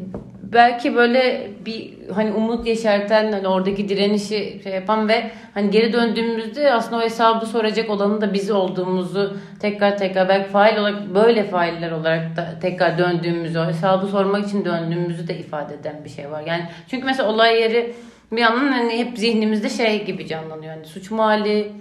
belki 0.52 0.94
böyle 0.94 1.50
bir 1.66 1.92
hani 2.14 2.32
umut 2.32 2.66
yeşerten 2.66 3.32
hani 3.32 3.48
oradaki 3.48 3.88
direnişi 3.88 4.60
şey 4.62 4.72
yapan 4.72 5.08
ve 5.08 5.30
hani 5.54 5.70
geri 5.70 5.92
döndüğümüzde 5.92 6.72
aslında 6.72 6.96
o 6.96 7.04
hesabı 7.04 7.46
soracak 7.46 7.90
olanın 7.90 8.20
da 8.20 8.32
biz 8.32 8.50
olduğumuzu 8.50 9.36
tekrar 9.60 9.98
tekrar 9.98 10.28
belki 10.28 10.50
fail 10.50 10.78
olarak 10.78 11.14
böyle 11.14 11.44
failler 11.44 11.90
olarak 11.90 12.36
da 12.36 12.58
tekrar 12.60 12.98
döndüğümüzü 12.98 13.58
o 13.58 13.66
hesabı 13.66 14.06
sormak 14.06 14.46
için 14.46 14.64
döndüğümüzü 14.64 15.28
de 15.28 15.38
ifade 15.38 15.74
eden 15.74 16.04
bir 16.04 16.10
şey 16.10 16.30
var. 16.30 16.42
Yani 16.46 16.62
çünkü 16.88 17.06
mesela 17.06 17.28
olay 17.28 17.60
yeri 17.60 17.94
bir 18.32 18.40
yandan 18.40 18.72
hani 18.72 18.98
hep 18.98 19.18
zihnimizde 19.18 19.68
şey 19.68 20.04
gibi 20.04 20.26
canlanıyor. 20.26 20.74
Hani 20.74 20.86
suç 20.86 21.10
mahalli 21.10 21.72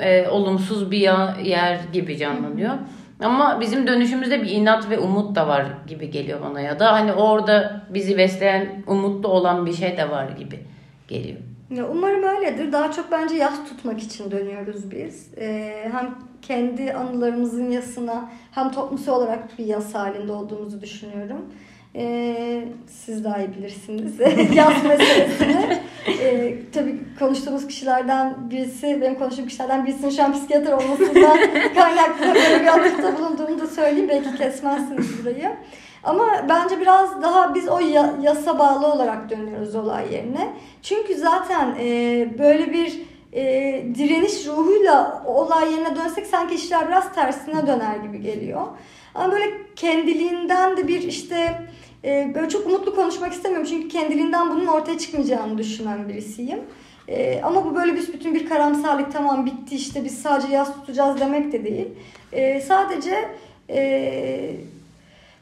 e, 0.00 0.28
olumsuz 0.28 0.90
bir 0.90 0.98
yer 1.44 1.78
gibi 1.92 2.18
canlanıyor. 2.18 2.74
Ama 3.20 3.60
bizim 3.60 3.86
dönüşümüzde 3.86 4.42
bir 4.42 4.50
inat 4.50 4.90
ve 4.90 4.98
umut 4.98 5.36
da 5.36 5.48
var 5.48 5.66
gibi 5.86 6.10
geliyor 6.10 6.40
bana 6.42 6.60
ya 6.60 6.78
da 6.78 6.92
hani 6.92 7.12
orada 7.12 7.82
bizi 7.90 8.18
besleyen 8.18 8.82
umutlu 8.86 9.28
olan 9.28 9.66
bir 9.66 9.72
şey 9.72 9.96
de 9.96 10.10
var 10.10 10.28
gibi 10.28 10.60
geliyor. 11.08 11.38
Ya 11.70 11.88
umarım 11.88 12.22
öyledir. 12.22 12.72
Daha 12.72 12.92
çok 12.92 13.12
bence 13.12 13.34
yas 13.34 13.68
tutmak 13.68 14.02
için 14.02 14.30
dönüyoruz 14.30 14.90
biz. 14.90 15.34
Ee, 15.38 15.88
hem 15.92 16.14
kendi 16.42 16.92
anılarımızın 16.92 17.70
yasına 17.70 18.30
hem 18.50 18.72
toplumsal 18.72 19.12
olarak 19.22 19.58
bir 19.58 19.64
yas 19.64 19.94
halinde 19.94 20.32
olduğumuzu 20.32 20.80
düşünüyorum. 20.80 21.46
Ee, 21.98 22.64
siz 22.88 23.24
daha 23.24 23.38
iyi 23.38 23.52
bilirsiniz 23.52 24.20
yas 24.54 24.84
meselesini. 24.84 25.78
Ee, 26.20 26.58
tabii 26.74 26.98
konuştuğumuz 27.18 27.66
kişilerden 27.66 28.50
birisi, 28.50 29.00
benim 29.00 29.18
konuştuğum 29.18 29.46
kişilerden 29.46 29.86
birisinin 29.86 30.10
şu 30.10 30.24
an 30.24 30.32
psikiyatr 30.32 30.72
olmasından 30.72 31.38
kaynaklı 31.74 32.34
böyle 32.34 32.60
bir 32.62 32.66
atıfta 32.66 33.18
bulunduğumu 33.18 33.60
da 33.60 33.66
söyleyeyim. 33.66 34.08
Belki 34.08 34.36
kesmezsiniz 34.36 35.22
burayı. 35.22 35.56
Ama 36.04 36.26
bence 36.48 36.80
biraz 36.80 37.22
daha 37.22 37.54
biz 37.54 37.68
o 37.68 37.78
yasa 38.22 38.58
bağlı 38.58 38.86
olarak 38.86 39.30
dönüyoruz 39.30 39.74
olay 39.74 40.14
yerine. 40.14 40.52
Çünkü 40.82 41.14
zaten 41.14 41.74
e, 41.80 42.28
böyle 42.38 42.72
bir 42.72 43.00
e, 43.32 43.42
direniş 43.94 44.46
ruhuyla 44.46 45.22
olay 45.26 45.72
yerine 45.72 45.96
dönsek 45.96 46.26
sanki 46.26 46.54
işler 46.54 46.88
biraz 46.88 47.14
tersine 47.14 47.66
döner 47.66 47.96
gibi 47.96 48.20
geliyor. 48.20 48.66
Ama 49.14 49.32
böyle 49.32 49.52
kendiliğinden 49.76 50.76
de 50.76 50.88
bir 50.88 51.02
işte 51.02 51.62
e, 52.04 52.32
böyle 52.34 52.48
çok 52.48 52.66
umutlu 52.66 52.94
konuşmak 52.94 53.32
istemiyorum. 53.32 53.66
Çünkü 53.70 53.88
kendiliğinden 53.88 54.50
bunun 54.50 54.66
ortaya 54.66 54.98
çıkmayacağını 54.98 55.58
düşünen 55.58 56.08
birisiyim. 56.08 56.60
E, 57.08 57.40
ama 57.42 57.64
bu 57.64 57.76
böyle 57.76 57.94
büsbütün 57.94 58.34
bir 58.34 58.48
karamsarlık 58.48 59.12
tamam 59.12 59.46
bitti 59.46 59.74
işte 59.74 60.04
biz 60.04 60.18
sadece 60.18 60.52
yaz 60.52 60.74
tutacağız 60.74 61.20
demek 61.20 61.52
de 61.52 61.64
değil. 61.64 61.88
E, 62.32 62.60
sadece 62.60 63.28
e, 63.70 64.56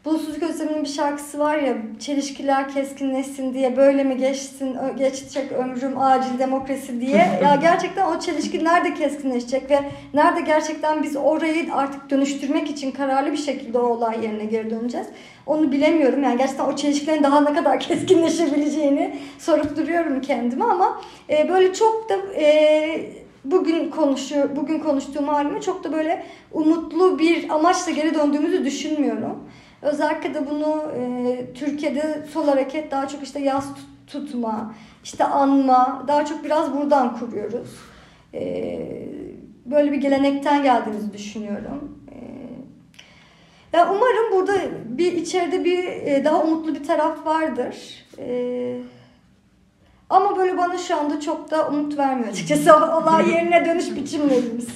Bulutsuzluk 0.05 0.43
Özlemi'nin 0.43 0.85
bir 0.85 0.89
şarkısı 0.89 1.39
var 1.39 1.59
ya 1.59 1.77
çelişkiler 2.01 2.73
keskinleşsin 2.73 3.55
diye 3.55 3.77
böyle 3.77 4.05
mi 4.05 4.17
geçsin 4.17 4.77
geçecek 4.99 5.53
ömrüm 5.53 5.99
acil 5.99 6.39
demokrasi 6.39 7.01
diye. 7.01 7.17
ya 7.43 7.59
gerçekten 7.61 8.07
o 8.07 8.21
çelişki 8.21 8.65
nerede 8.65 8.95
keskinleşecek 8.95 9.71
ve 9.71 9.81
nerede 10.15 10.41
gerçekten 10.41 11.03
biz 11.03 11.17
orayı 11.17 11.75
artık 11.75 12.11
dönüştürmek 12.11 12.71
için 12.71 12.91
kararlı 12.91 13.33
bir 13.33 13.37
şekilde 13.37 13.79
o 13.79 13.87
olay 13.87 14.25
yerine 14.25 14.45
geri 14.45 14.71
döneceğiz. 14.71 15.07
Onu 15.47 15.73
bilemiyorum. 15.73 16.23
Yani 16.23 16.39
gerçekten 16.39 16.65
o 16.65 16.77
çelişkilerin 16.77 17.23
daha 17.23 17.41
ne 17.41 17.55
kadar 17.55 17.81
keskinleşebileceğini 17.89 19.17
sorup 19.39 19.77
duruyorum 19.77 20.21
kendime 20.21 20.65
ama 20.65 21.01
e, 21.31 21.49
böyle 21.49 21.75
çok 21.75 22.09
da 22.09 22.15
e, 22.41 23.25
bugün 23.45 23.91
konuşuyor 23.91 24.57
bugün 24.57 24.79
konuştuğum 24.79 25.29
halime 25.29 25.61
çok 25.61 25.85
da 25.85 25.93
böyle 25.93 26.25
umutlu 26.53 27.19
bir 27.19 27.51
amaçla 27.51 27.93
geri 27.93 28.15
döndüğümüzü 28.15 28.65
düşünmüyorum. 28.65 29.45
Özellikle 29.83 30.35
de 30.35 30.51
bunu 30.51 30.83
e, 30.99 31.53
Türkiye'de 31.55 32.27
sol 32.33 32.49
hareket 32.49 32.91
daha 32.91 33.09
çok 33.09 33.23
işte 33.23 33.41
yaz 33.41 33.69
tutma, 34.07 34.75
işte 35.05 35.25
anma, 35.25 36.05
daha 36.09 36.25
çok 36.25 36.45
biraz 36.45 36.77
buradan 36.77 37.19
kuruyoruz. 37.19 37.77
E, 38.35 38.79
böyle 39.67 39.93
bir 39.93 39.97
gelenekten 39.97 40.63
geldiğimizi 40.63 41.13
düşünüyorum. 41.13 41.99
Ben 43.75 43.87
umarım 43.87 44.33
burada 44.33 44.53
bir 44.85 45.13
içeride 45.13 45.65
bir 45.65 45.85
e, 45.85 46.25
daha 46.25 46.43
umutlu 46.43 46.75
bir 46.75 46.85
taraf 46.85 47.27
vardır. 47.27 47.77
E, 48.19 48.79
ama 50.11 50.37
böyle 50.37 50.59
bana 50.59 50.79
şu 50.79 50.97
anda 50.97 51.21
çok 51.21 51.51
da 51.51 51.69
umut 51.69 51.99
vermiyor 51.99 52.29
açıkçası 52.29 52.77
olay 52.77 53.31
yerine 53.35 53.65
dönüş 53.65 53.97
biçimlerimiz. 53.97 54.69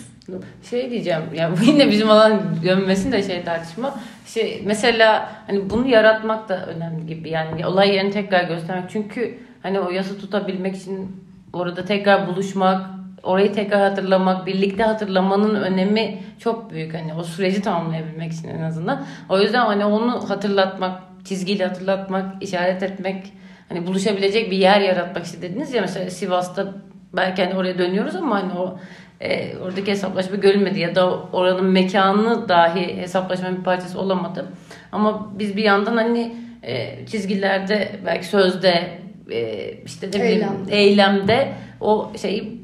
Şey 0.71 0.91
diyeceğim 0.91 1.23
ya 1.35 1.53
bu 1.61 1.65
yine 1.65 1.91
bizim 1.91 2.11
alan 2.11 2.41
gömmesi 2.63 3.13
de 3.13 3.23
şey 3.23 3.45
tartışma. 3.45 3.95
Şey 4.27 4.63
mesela 4.67 5.33
hani 5.47 5.71
bunu 5.71 5.89
yaratmak 5.89 6.49
da 6.49 6.67
önemli 6.67 7.07
gibi 7.07 7.31
yani 7.31 7.67
olay 7.67 7.95
yerini 7.95 8.11
tekrar 8.11 8.45
göstermek. 8.45 8.91
Çünkü 8.91 9.39
hani 9.63 9.81
o 9.81 9.91
yasa 9.91 10.19
tutabilmek 10.19 10.77
için 10.77 11.23
orada 11.53 11.85
tekrar 11.85 12.27
buluşmak, 12.27 12.87
orayı 13.29 13.53
tekrar 13.53 13.81
hatırlamak, 13.81 14.47
birlikte 14.47 14.83
hatırlamanın 14.83 15.55
önemi 15.55 16.19
çok 16.38 16.71
büyük. 16.71 16.95
Hani 16.95 17.14
o 17.14 17.23
süreci 17.23 17.62
tamamlayabilmek 17.62 18.33
için 18.33 18.49
en 18.49 18.62
azından. 18.62 19.07
O 19.29 19.41
yüzden 19.41 19.67
hani 19.67 19.85
onu 19.85 20.31
hatırlatmak, 20.31 21.03
çizgiyle 21.25 21.67
hatırlatmak, 21.67 22.43
işaret 22.43 22.83
etmek, 22.83 23.33
hani 23.69 23.87
buluşabilecek 23.87 24.51
bir 24.51 24.57
yer 24.57 24.81
yaratmak 24.81 25.25
işte 25.27 25.43
dediniz 25.43 25.75
ya 25.75 25.81
mesela 25.81 26.11
Sivas'ta 26.11 26.67
belki 27.12 27.45
hani 27.45 27.55
oraya 27.55 27.79
dönüyoruz 27.79 28.17
ama 28.17 28.43
hani 28.43 28.53
o 28.53 28.79
e, 29.21 29.57
oradaki 29.57 29.91
hesaplaşma 29.91 30.37
görülmedi 30.37 30.81
ya 30.81 30.95
da 30.95 31.11
oranın 31.33 31.64
mekanı 31.64 32.49
dahi 32.49 32.97
hesaplaşmanın 32.97 33.59
bir 33.59 33.64
parçası 33.64 34.01
olamadı. 34.01 34.47
Ama 34.93 35.31
biz 35.38 35.57
bir 35.57 35.64
yandan 35.64 35.97
hani 35.97 36.37
e, 36.62 37.07
çizgilerde 37.07 37.88
belki 38.07 38.27
sözde 38.27 38.99
e, 39.31 39.71
işte 39.87 40.07
ne 40.07 40.12
bileyim 40.12 40.33
eylemde. 40.33 40.77
eylemde 40.77 41.53
o 41.81 42.12
şeyi 42.23 42.58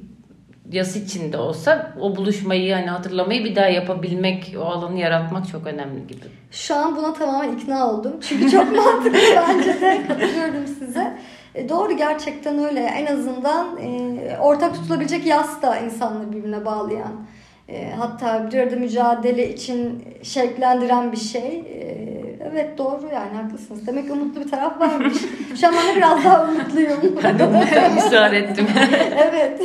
yas 0.73 0.97
içinde 0.97 1.39
olsa 1.39 1.95
o 2.01 2.17
buluşmayı 2.17 2.75
hani 2.75 2.87
hatırlamayı 2.87 3.45
bir 3.45 3.57
daha 3.57 3.67
yapabilmek, 3.67 4.55
o 4.59 4.65
alanı 4.65 4.99
yaratmak 4.99 5.49
çok 5.49 5.67
önemli 5.67 6.07
gibi. 6.07 6.25
Şu 6.51 6.75
an 6.75 6.97
buna 6.97 7.13
tamamen 7.13 7.57
ikna 7.57 7.91
oldum. 7.91 8.13
Çünkü 8.29 8.51
çok 8.51 8.73
mantıklı 8.77 9.19
bence 9.37 9.81
de 9.81 10.03
katılıyorum 10.09 10.67
size. 10.79 11.17
E, 11.55 11.69
doğru 11.69 11.97
gerçekten 11.97 12.59
öyle. 12.59 12.81
En 12.81 13.07
azından 13.07 13.79
e, 13.79 14.19
ortak 14.41 14.75
tutulabilecek 14.75 15.27
yas 15.27 15.63
da 15.63 15.79
insanları 15.79 16.33
birbirine 16.33 16.65
bağlayan. 16.65 17.27
E, 17.69 17.91
hatta 17.99 18.51
bir 18.53 18.59
arada 18.59 18.77
mücadele 18.77 19.55
için 19.55 20.05
şevklendiren 20.23 21.13
bir 21.13 21.17
şey. 21.17 21.59
E, 21.59 22.15
evet 22.53 22.79
doğru 22.79 23.09
yani 23.15 23.37
haklısınız. 23.43 23.87
Demek 23.87 24.07
ki 24.07 24.13
umutlu 24.13 24.41
bir 24.41 24.51
taraf 24.51 24.81
varmış. 24.81 25.15
Şu 25.61 25.69
an 25.69 25.75
ben 25.75 25.97
biraz 25.97 26.25
daha 26.25 26.45
umutluyum. 26.45 27.21
Ben 27.25 27.39
de 27.39 28.37
ettim. 28.37 28.67
evet. 29.17 29.61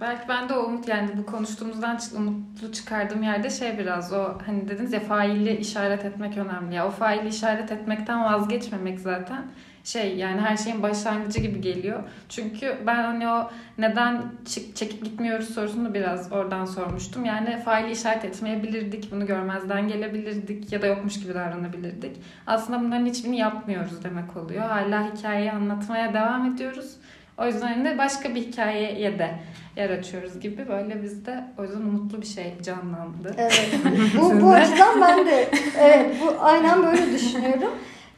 Belki 0.00 0.28
ben 0.28 0.48
de 0.48 0.54
o 0.54 0.64
umut 0.64 0.88
yani 0.88 1.10
bu 1.16 1.26
konuştuğumuzdan 1.26 1.98
umutlu 2.16 2.72
çıkardığım 2.72 3.22
yerde 3.22 3.50
şey 3.50 3.78
biraz 3.78 4.12
o 4.12 4.38
hani 4.46 4.68
dediniz 4.68 4.92
ya 4.92 5.00
faili 5.00 5.56
işaret 5.56 6.04
etmek 6.04 6.36
önemli. 6.38 6.74
Ya 6.74 6.86
o 6.86 6.90
faili 6.90 7.28
işaret 7.28 7.72
etmekten 7.72 8.24
vazgeçmemek 8.24 9.00
zaten 9.00 9.42
şey 9.84 10.16
yani 10.16 10.40
her 10.40 10.56
şeyin 10.56 10.82
başlangıcı 10.82 11.40
gibi 11.40 11.60
geliyor. 11.60 12.02
Çünkü 12.28 12.76
ben 12.86 13.04
hani 13.04 13.28
o 13.28 13.50
neden 13.78 14.22
çekip 14.74 15.04
gitmiyoruz 15.04 15.54
sorusunu 15.54 15.94
biraz 15.94 16.32
oradan 16.32 16.64
sormuştum. 16.64 17.24
Yani 17.24 17.58
faili 17.64 17.90
işaret 17.90 18.24
etmeyebilirdik, 18.24 19.12
bunu 19.12 19.26
görmezden 19.26 19.88
gelebilirdik 19.88 20.72
ya 20.72 20.82
da 20.82 20.86
yokmuş 20.86 21.20
gibi 21.20 21.34
davranabilirdik. 21.34 22.16
Aslında 22.46 22.80
bunların 22.80 23.06
hiçbirini 23.06 23.38
yapmıyoruz 23.38 24.04
demek 24.04 24.36
oluyor. 24.36 24.64
Hala 24.64 25.14
hikayeyi 25.14 25.52
anlatmaya 25.52 26.14
devam 26.14 26.54
ediyoruz. 26.54 26.96
O 27.38 27.46
yüzden 27.46 27.84
de 27.84 27.98
başka 27.98 28.34
bir 28.34 28.40
hikayeye 28.40 29.18
de 29.18 29.30
yer 29.76 29.90
açıyoruz 29.90 30.40
gibi 30.40 30.68
böyle 30.68 31.02
bizde 31.02 31.44
o 31.58 31.62
yüzden 31.62 31.80
umutlu 31.80 32.20
bir 32.20 32.26
şey 32.26 32.54
canlandı. 32.62 33.34
Evet. 33.38 33.70
bu, 34.20 34.40
bu 34.40 34.50
açıdan 34.50 35.00
ben 35.00 35.26
de 35.26 35.48
evet, 35.80 36.16
bu 36.22 36.34
aynen 36.40 36.86
böyle 36.86 37.12
düşünüyorum. 37.12 37.70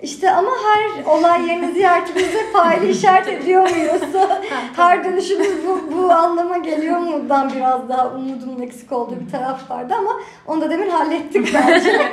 İşte 0.03 0.31
ama 0.31 0.51
her 0.51 1.05
olay 1.05 1.49
yerini 1.49 1.73
ziyaretimizde 1.73 2.53
faili 2.53 2.91
işaret 2.91 3.29
ediyor 3.29 3.71
muyuz? 3.71 4.03
her 4.77 5.05
dönüşümüz 5.05 5.51
bu, 5.67 5.97
bu 5.97 6.13
anlama 6.13 6.59
geliyor 6.59 6.99
mu'dan 6.99 7.53
biraz 7.57 7.89
daha 7.89 8.11
umudumun 8.11 8.63
eksik 8.63 8.93
olduğu 8.93 9.21
bir 9.21 9.31
taraf 9.31 9.71
vardı 9.71 9.95
ama 9.99 10.11
onu 10.47 10.61
da 10.61 10.71
demin 10.71 10.91
hallettik 10.91 11.55
bence. 11.55 12.11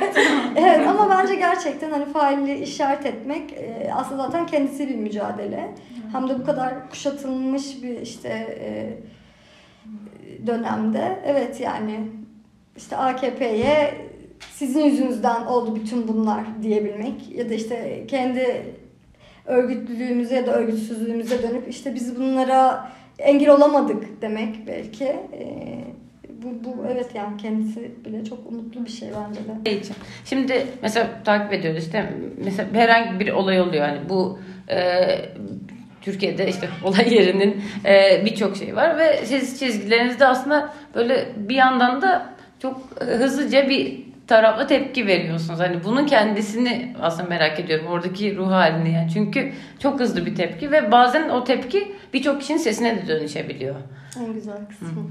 evet 0.56 0.88
ama 0.88 1.10
bence 1.10 1.34
gerçekten 1.34 1.90
hani 1.90 2.04
faili 2.04 2.54
işaret 2.54 3.06
etmek 3.06 3.52
e, 3.52 3.90
aslında 3.94 4.22
zaten 4.22 4.46
kendisi 4.46 4.88
bir 4.88 4.96
mücadele. 4.96 5.74
Hem 6.12 6.28
de 6.28 6.38
bu 6.38 6.44
kadar 6.44 6.90
kuşatılmış 6.90 7.82
bir 7.82 8.00
işte 8.00 8.28
e, 8.60 8.68
dönemde. 10.46 11.18
Evet 11.26 11.60
yani 11.60 12.00
işte 12.76 12.96
AKP'ye 12.96 13.94
sizin 14.52 14.84
yüzünüzden 14.84 15.44
oldu 15.44 15.76
bütün 15.76 16.08
bunlar 16.08 16.44
diyebilmek 16.62 17.30
ya 17.34 17.50
da 17.50 17.54
işte 17.54 18.04
kendi 18.08 18.62
örgütlülüğümüze 19.46 20.34
ya 20.34 20.46
da 20.46 20.52
örgütsüzlüğümüze 20.52 21.42
dönüp 21.42 21.68
işte 21.68 21.94
biz 21.94 22.16
bunlara 22.16 22.92
engel 23.18 23.48
olamadık 23.48 24.22
demek 24.22 24.66
belki. 24.66 25.04
Ee, 25.04 25.84
bu, 26.42 26.64
bu 26.64 26.86
evet 26.92 27.14
yani 27.14 27.36
kendisi 27.36 27.90
bile 28.04 28.24
çok 28.24 28.38
umutlu 28.46 28.84
bir 28.84 28.90
şey 28.90 29.08
bence 29.08 29.40
de. 29.40 29.70
Şey. 29.70 29.92
Şimdi 30.24 30.66
mesela 30.82 31.10
takip 31.24 31.52
ediyoruz 31.52 31.84
işte 31.84 32.12
mesela 32.44 32.68
herhangi 32.72 33.20
bir 33.20 33.32
olay 33.32 33.60
oluyor 33.60 33.88
hani 33.88 34.08
bu 34.08 34.38
e, 34.70 34.78
Türkiye'de 36.12 36.48
işte 36.48 36.68
olay 36.84 37.14
yerinin 37.14 37.62
e, 37.84 38.22
birçok 38.24 38.56
şey 38.56 38.76
var 38.76 38.98
ve 38.98 39.20
siz 39.24 39.60
çizgilerinizde 39.60 40.26
aslında 40.26 40.72
böyle 40.94 41.28
bir 41.36 41.54
yandan 41.54 42.02
da 42.02 42.34
çok 42.62 42.80
hızlıca 43.00 43.68
bir 43.68 44.08
tarafla 44.26 44.66
tepki 44.66 45.06
veriyorsunuz. 45.06 45.60
Hani 45.60 45.84
bunun 45.84 46.06
kendisini 46.06 46.94
aslında 47.02 47.28
merak 47.28 47.60
ediyorum. 47.60 47.86
Oradaki 47.86 48.36
ruh 48.36 48.50
halini 48.50 48.92
yani. 48.92 49.10
Çünkü 49.14 49.52
çok 49.78 50.00
hızlı 50.00 50.26
bir 50.26 50.34
tepki 50.34 50.70
ve 50.70 50.92
bazen 50.92 51.28
o 51.28 51.44
tepki 51.44 51.92
birçok 52.14 52.40
kişinin 52.40 52.58
sesine 52.58 52.96
de 52.96 53.08
dönüşebiliyor. 53.08 53.74
En 54.20 54.32
güzel 54.32 54.66
kısmı. 54.68 54.88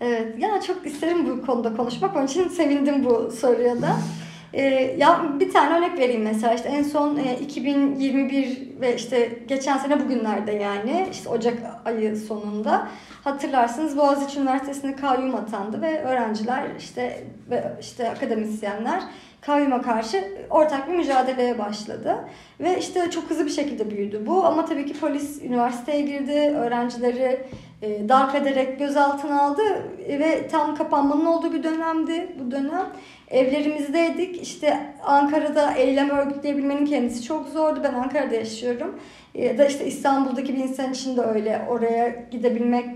evet 0.00 0.38
ya 0.38 0.48
çok 0.66 0.86
isterim 0.86 1.26
bu 1.26 1.46
konuda 1.46 1.76
konuşmak. 1.76 2.16
Onun 2.16 2.26
için 2.26 2.48
sevindim 2.48 3.04
bu 3.04 3.30
soruya 3.30 3.82
da. 3.82 3.96
Ee, 4.52 4.62
ya 4.98 5.24
bir 5.40 5.52
tane 5.52 5.78
örnek 5.78 5.98
vereyim 5.98 6.22
mesela 6.22 6.54
işte 6.54 6.68
en 6.68 6.82
son 6.82 7.16
e, 7.16 7.38
2021 7.40 8.68
ve 8.80 8.96
işte 8.96 9.38
geçen 9.48 9.78
sene 9.78 10.04
bugünlerde 10.04 10.52
yani 10.52 11.08
işte 11.12 11.28
Ocak 11.28 11.58
ayı 11.84 12.16
sonunda 12.16 12.88
hatırlarsınız 13.24 13.96
Boğaziçi 13.96 14.40
Üniversitesi'ne 14.40 14.96
kayyum 14.96 15.34
atandı 15.34 15.82
ve 15.82 16.02
öğrenciler 16.02 16.64
işte 16.78 17.24
ve 17.50 17.72
işte 17.80 18.10
akademisyenler 18.10 19.00
kayyuma 19.40 19.82
karşı 19.82 20.24
ortak 20.50 20.88
bir 20.88 20.96
mücadeleye 20.96 21.58
başladı. 21.58 22.16
Ve 22.60 22.78
işte 22.78 23.10
çok 23.10 23.30
hızlı 23.30 23.46
bir 23.46 23.50
şekilde 23.50 23.90
büyüdü 23.90 24.26
bu 24.26 24.44
ama 24.44 24.64
tabii 24.64 24.86
ki 24.86 25.00
polis 25.00 25.42
üniversiteye 25.42 26.00
girdi, 26.00 26.54
öğrencileri 26.56 27.46
e, 27.82 28.08
darp 28.08 28.34
ederek 28.34 28.78
gözaltına 28.78 29.42
aldı 29.42 29.62
ve 30.08 30.48
tam 30.48 30.76
kapanmanın 30.76 31.26
olduğu 31.26 31.52
bir 31.52 31.62
dönemdi 31.62 32.36
bu 32.40 32.50
dönem. 32.50 32.86
Evlerimizdeydik. 33.30 34.42
İşte 34.42 34.80
Ankara'da 35.04 35.72
eylem 35.72 36.10
örgütleyebilmenin 36.10 36.86
kendisi 36.86 37.22
çok 37.22 37.48
zordu. 37.48 37.80
Ben 37.84 37.94
Ankara'da 37.94 38.34
yaşıyorum. 38.34 39.00
Ya 39.34 39.58
da 39.58 39.66
işte 39.66 39.86
İstanbul'daki 39.86 40.54
bir 40.54 40.58
insan 40.58 40.92
için 40.92 41.16
de 41.16 41.20
öyle. 41.20 41.62
Oraya 41.68 42.08
gidebilmek 42.30 42.86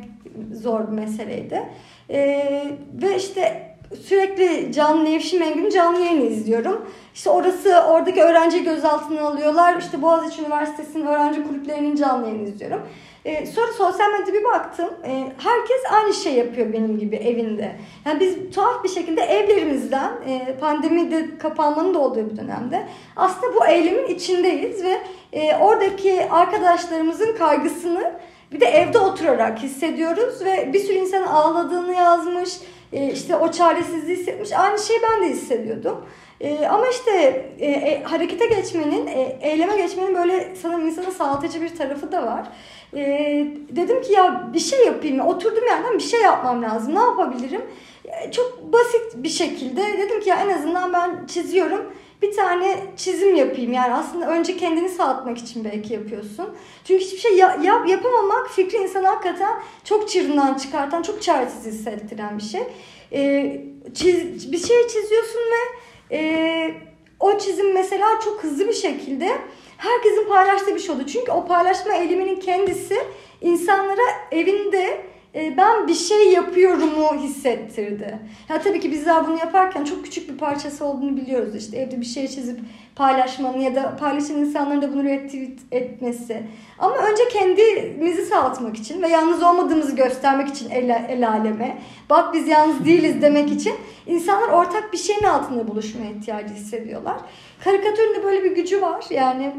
zor 0.53 0.81
bir 0.81 0.93
meseleydi. 0.93 1.63
Ee, 2.11 2.65
ve 3.03 3.17
işte 3.17 3.75
sürekli 4.03 4.73
canlı 4.73 5.05
Nevşin 5.05 5.41
Mengü'nün 5.41 5.71
canlı 5.71 6.01
yayını 6.01 6.25
izliyorum. 6.25 6.91
İşte 7.15 7.31
orası 7.31 7.83
oradaki 7.89 8.23
öğrenci 8.23 8.65
gözaltına 8.65 9.21
alıyorlar. 9.21 9.77
İşte 9.79 10.03
Boğaziçi 10.03 10.43
Üniversitesi'nin 10.43 11.07
öğrenci 11.07 11.45
kulüplerinin 11.49 11.97
canlı 11.97 12.27
yayını 12.29 12.49
izliyorum. 12.49 12.81
Ee, 13.25 13.47
sonra 13.47 13.73
sosyal 13.73 14.11
medyada 14.11 14.33
bir 14.33 14.45
baktım. 14.45 14.89
Ee, 15.05 15.33
herkes 15.39 15.83
aynı 15.93 16.15
şey 16.15 16.33
yapıyor 16.35 16.73
benim 16.73 16.99
gibi 16.99 17.17
evinde. 17.17 17.77
Yani 18.07 18.21
biz 18.21 18.55
tuhaf 18.55 18.85
bir 18.85 18.89
şekilde 18.89 19.23
evlerimizden 19.23 20.13
e, 20.29 20.57
pandemide 20.61 21.39
kapanmanın 21.39 21.95
da 21.95 21.99
olduğu 21.99 22.31
bir 22.31 22.37
dönemde 22.37 22.87
aslında 23.17 23.55
bu 23.55 23.67
eylemin 23.67 24.07
içindeyiz 24.07 24.85
ve 24.85 25.01
e, 25.33 25.57
oradaki 25.57 26.31
arkadaşlarımızın 26.31 27.37
kaygısını 27.37 28.13
bir 28.53 28.61
de 28.61 28.67
evde 28.67 28.99
oturarak 28.99 29.59
hissediyoruz 29.59 30.45
ve 30.45 30.73
bir 30.73 30.81
sürü 30.81 30.97
insan 30.97 31.23
ağladığını 31.23 31.95
yazmış, 31.95 32.51
e, 32.93 33.13
işte 33.13 33.37
o 33.37 33.51
çaresizliği 33.51 34.19
hissetmiş. 34.19 34.53
Aynı 34.53 34.79
şeyi 34.79 35.01
ben 35.03 35.23
de 35.23 35.29
hissediyordum. 35.29 36.07
E, 36.41 36.67
ama 36.67 36.89
işte 36.89 37.11
e, 37.59 37.67
e, 37.67 38.03
harekete 38.03 38.47
geçmenin, 38.47 39.07
e, 39.07 39.39
eyleme 39.43 39.77
geçmenin 39.77 40.15
böyle 40.15 40.55
sanırım 40.63 40.87
insana 40.87 41.11
sağlatıcı 41.11 41.63
bir 41.63 41.77
tarafı 41.77 42.13
da 42.13 42.27
var. 42.27 42.49
E, 42.97 43.47
dedim 43.71 44.03
ki 44.03 44.13
ya 44.13 44.51
bir 44.55 44.61
şey 44.61 44.87
yapayım. 44.87 45.21
Oturdum 45.21 45.65
yerden 45.65 45.95
bir 45.95 46.03
şey 46.03 46.21
yapmam 46.21 46.63
lazım. 46.63 46.95
Ne 46.95 47.01
yapabilirim? 47.01 47.63
E, 48.05 48.31
çok 48.31 48.73
basit 48.73 49.15
bir 49.15 49.29
şekilde 49.29 49.99
dedim 49.99 50.21
ki 50.21 50.29
ya 50.29 50.37
en 50.37 50.49
azından 50.49 50.93
ben 50.93 51.27
çiziyorum 51.27 51.95
bir 52.23 52.33
tane 52.37 52.77
çizim 52.97 53.35
yapayım. 53.35 53.73
Yani 53.73 53.95
aslında 53.95 54.29
önce 54.29 54.57
kendini 54.57 54.89
sağlatmak 54.89 55.39
için 55.39 55.65
belki 55.65 55.93
yapıyorsun. 55.93 56.49
Çünkü 56.85 57.05
hiçbir 57.05 57.19
şey 57.19 57.37
ya, 57.37 57.59
yap, 57.63 57.89
yapamamak 57.89 58.51
fikri 58.51 58.79
insanı 58.79 59.07
hakikaten 59.07 59.63
çok 59.85 60.09
çığırından 60.09 60.55
çıkartan, 60.55 61.03
çok 61.03 61.23
çaresiz 61.23 61.67
hissettiren 61.67 62.39
bir 62.39 62.43
şey. 62.43 62.63
Ee, 63.13 63.61
çiz, 63.95 64.53
bir 64.53 64.59
şey 64.59 64.89
çiziyorsun 64.89 65.41
ve 65.41 66.17
e, 66.17 66.75
o 67.21 67.39
çizim 67.39 67.75
mesela 67.75 68.07
çok 68.25 68.45
hızlı 68.45 68.69
bir 68.69 68.73
şekilde 68.73 69.29
herkesin 69.77 70.29
paylaştığı 70.29 70.75
bir 70.75 70.81
şey 70.81 70.95
oldu. 70.95 71.07
Çünkü 71.07 71.33
o 71.33 71.47
paylaşma 71.47 71.95
eyleminin 71.95 72.41
kendisi 72.41 72.97
insanlara 73.41 74.03
evinde 74.33 75.14
e, 75.35 75.57
ben 75.57 75.89
bir 75.89 75.95
şey 75.95 76.33
yapıyorumu 76.33 77.15
hissettirdi. 77.23 78.19
Ya 78.49 78.61
tabii 78.61 78.81
ki 78.81 78.93
bizler 78.93 79.27
bunu 79.27 79.39
yaparken 79.39 79.85
çok 79.85 80.05
küçük 80.05 80.29
bir 80.29 80.39
parçası 80.39 80.85
olduğunu 80.85 81.17
biliyoruz. 81.17 81.57
İşte 81.57 81.77
evde 81.77 82.01
bir 82.01 82.07
şey 82.07 82.29
çizip 82.29 82.61
paylaşmanın 82.97 83.61
ya 83.61 83.75
da 83.75 83.97
paylaşan 83.97 84.37
insanların 84.37 84.83
da 84.83 84.93
bunu 84.93 85.05
retweet 85.05 85.59
etmesi. 85.73 86.43
Ama 86.79 86.97
önce 86.97 87.23
kendimizi 87.33 88.27
sağlatmak 88.27 88.77
için 88.77 89.03
ve 89.03 89.09
yalnız 89.09 89.43
olmadığımızı 89.43 89.97
göstermek 89.97 90.49
için 90.49 90.71
el, 90.71 91.05
el 91.09 91.29
aleme, 91.29 91.79
bak 92.11 92.35
biz 92.35 92.49
yalnız 92.49 92.85
değiliz 92.85 93.23
demek 93.23 93.53
için 93.53 93.75
insanlar 94.07 94.49
ortak 94.49 94.93
bir 94.93 94.99
şeyin 94.99 95.23
altında 95.23 95.69
buluşmaya 95.69 96.11
ihtiyacı 96.11 96.55
hissediyorlar. 96.55 97.17
Karikatürün 97.65 98.23
böyle 98.23 98.45
bir 98.45 98.57
gücü 98.57 98.83
var. 98.83 99.05
Yani 99.11 99.53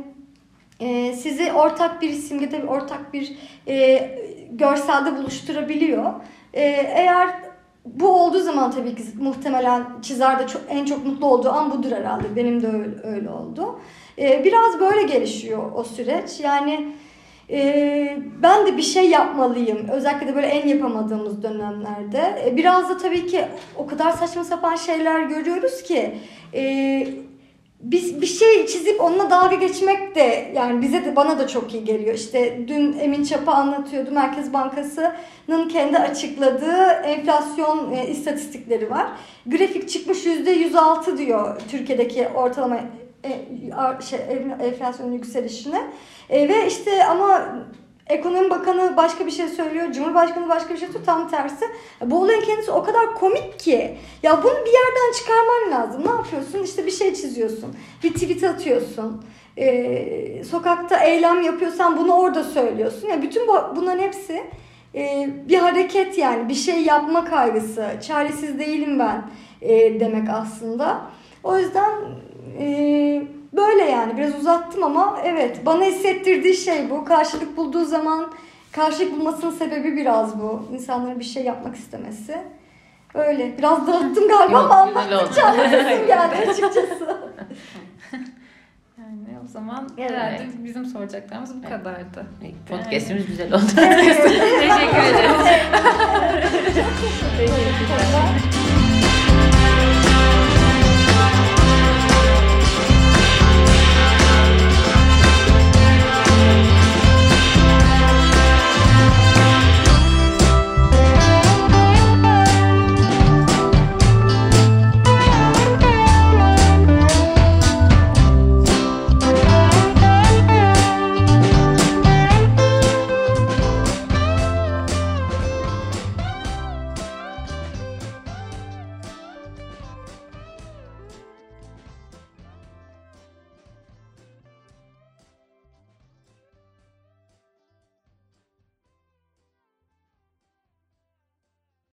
e, 0.80 1.14
sizi 1.14 1.54
ortak 1.54 2.02
bir 2.02 2.14
simgede, 2.14 2.66
ortak 2.66 3.14
bir 3.14 3.34
e, 3.68 4.10
görselde 4.52 5.18
buluşturabiliyor. 5.18 6.14
E, 6.54 6.64
eğer 6.96 7.30
bu 7.86 8.08
olduğu 8.08 8.40
zaman 8.40 8.72
tabii 8.72 8.96
ki 8.96 9.04
muhtemelen 9.20 9.86
çizerde 10.02 10.48
çok, 10.48 10.62
en 10.70 10.86
çok 10.86 11.06
mutlu 11.06 11.28
olduğu 11.28 11.50
an 11.50 11.72
budur 11.72 11.92
herhalde. 11.92 12.36
Benim 12.36 12.62
de 12.62 12.68
öyle, 12.68 12.96
öyle 13.04 13.30
oldu. 13.30 13.80
E, 14.20 14.44
biraz 14.44 14.80
böyle 14.80 15.04
gelişiyor 15.04 15.72
o 15.76 15.84
süreç. 15.84 16.40
Yani 16.40 16.88
e, 17.50 18.18
ben 18.44 18.68
de 18.68 18.78
bir 18.78 18.82
şey 18.82 19.10
yapmalıyım. 19.10 19.88
Özellikle 19.88 20.28
de 20.28 20.36
böyle 20.36 20.48
en 20.48 20.68
yapamadığımız 20.68 21.44
dönemlerde. 21.44 22.44
E, 22.46 22.58
biraz 22.58 22.90
da 22.90 22.98
tabii 22.98 23.28
ki 23.28 23.46
o 23.76 23.88
kadar 23.88 24.12
saçma 24.12 24.44
sapan 24.44 24.76
şeyler 24.76 25.22
görüyoruz 25.22 25.84
ki... 25.84 26.16
E, 26.54 27.08
bir, 27.80 28.22
bir 28.22 28.28
şey 28.28 28.66
çizip 28.68 29.02
onunla 29.02 29.30
dalga 29.30 29.56
geçmek 29.56 30.16
de 30.16 30.52
yani 30.56 30.82
bize 30.82 31.06
de 31.06 31.16
bana 31.16 31.40
da 31.40 31.48
çok 31.48 31.74
iyi 31.74 31.84
geliyor. 31.84 32.16
İşte 32.16 32.68
dün 32.68 33.00
Emin 33.00 33.24
Çapa 33.24 33.52
anlatıyordu. 33.52 34.12
Merkez 34.12 34.54
Bankası'nın 34.54 35.70
kendi 35.70 35.98
açıkladığı 35.98 36.86
enflasyon 36.86 37.94
e, 37.94 38.08
istatistikleri 38.08 38.90
var. 38.90 39.08
Grafik 39.46 39.90
çıkmış 39.90 40.26
%106 40.26 41.18
diyor 41.18 41.62
Türkiye'deki 41.72 42.28
ortalama 42.28 42.80
e, 43.24 43.30
şey, 44.10 44.20
enflasyonun 44.64 45.12
yükselişine. 45.12 45.82
E, 46.30 46.50
ve 46.50 46.68
işte 46.68 47.06
ama 47.06 47.56
Ekonomi 48.10 48.50
Bakanı 48.50 48.98
başka 48.98 49.26
bir 49.26 49.32
şey 49.32 49.48
söylüyor, 49.48 49.92
Cumhurbaşkanı 49.92 50.50
başka 50.50 50.74
bir 50.74 50.80
şey 50.80 50.88
söylüyor, 50.88 51.06
tam 51.06 51.30
tersi. 51.30 51.66
Bu 52.06 52.22
olayın 52.22 52.42
kendisi 52.42 52.72
o 52.72 52.84
kadar 52.84 53.16
komik 53.16 53.60
ki. 53.60 53.98
Ya 54.24 54.44
bunu 54.44 54.54
bir 54.66 54.74
yerden 54.74 55.14
çıkarman 55.18 55.72
lazım. 55.72 56.04
Ne 56.06 56.10
yapıyorsun? 56.10 56.64
İşte 56.64 56.86
bir 56.86 56.92
şey 56.92 57.14
çiziyorsun. 57.14 57.76
Bir 58.04 58.14
tweet 58.14 58.44
atıyorsun. 58.44 59.26
e, 59.58 60.44
sokakta 60.44 60.98
eylem 60.98 61.42
yapıyorsan 61.42 61.98
bunu 61.98 62.14
orada 62.14 62.44
söylüyorsun. 62.44 63.08
Yani 63.08 63.22
bütün 63.22 63.48
bu, 63.48 63.54
bunların 63.76 64.00
hepsi 64.04 64.44
e, 64.96 65.30
bir 65.50 65.58
hareket 65.58 66.18
yani 66.18 66.50
bir 66.50 66.54
şey 66.54 66.82
yapma 66.82 67.26
kaygısı. 67.26 67.88
Çaresiz 68.08 68.60
değilim 68.60 69.00
ben 69.00 69.24
e, 69.62 70.00
demek 70.00 70.30
aslında. 70.30 71.02
O 71.44 71.58
yüzden 71.58 71.92
e, 72.60 72.68
böyle 73.58 73.84
yani 73.84 74.18
biraz 74.18 74.36
uzattım 74.36 74.84
ama 74.84 75.20
evet 75.24 75.66
bana 75.66 75.84
hissettirdiği 75.86 76.54
şey 76.58 76.90
bu. 76.90 77.06
Karşılık 77.06 77.58
bulduğu 77.58 77.86
zaman 77.86 78.32
karşılık 78.72 79.20
bulmasının 79.20 79.52
sebebi 79.52 79.96
biraz 79.98 80.40
bu. 80.42 80.68
İnsanların 80.74 81.20
bir 81.20 81.26
şey 81.26 81.44
yapmak 81.44 81.76
istemesi. 81.76 82.38
Öyle. 83.14 83.58
Biraz 83.58 83.88
dağıttım 83.88 84.28
galiba 84.28 84.60
ama 84.60 84.76
anlattıkça 84.76 85.44
anlatasım 85.46 86.08
geldi 86.08 86.36
açıkçası. 86.50 87.18
Yani 88.98 89.40
o 89.46 89.48
zaman 89.48 89.90
Evet. 89.98 90.12
herhalde 90.12 90.44
bizim 90.64 90.86
soracaklarımız 90.86 91.56
bu 91.64 91.70
kadardı. 91.70 92.26
Podcast'imiz 92.70 93.26
güzel 93.28 93.54
oldu. 93.54 93.64
Evet. 93.78 94.24
Teşekkür 94.24 95.04
ederim. 95.04 95.32
Teşekkürler. 97.38 98.65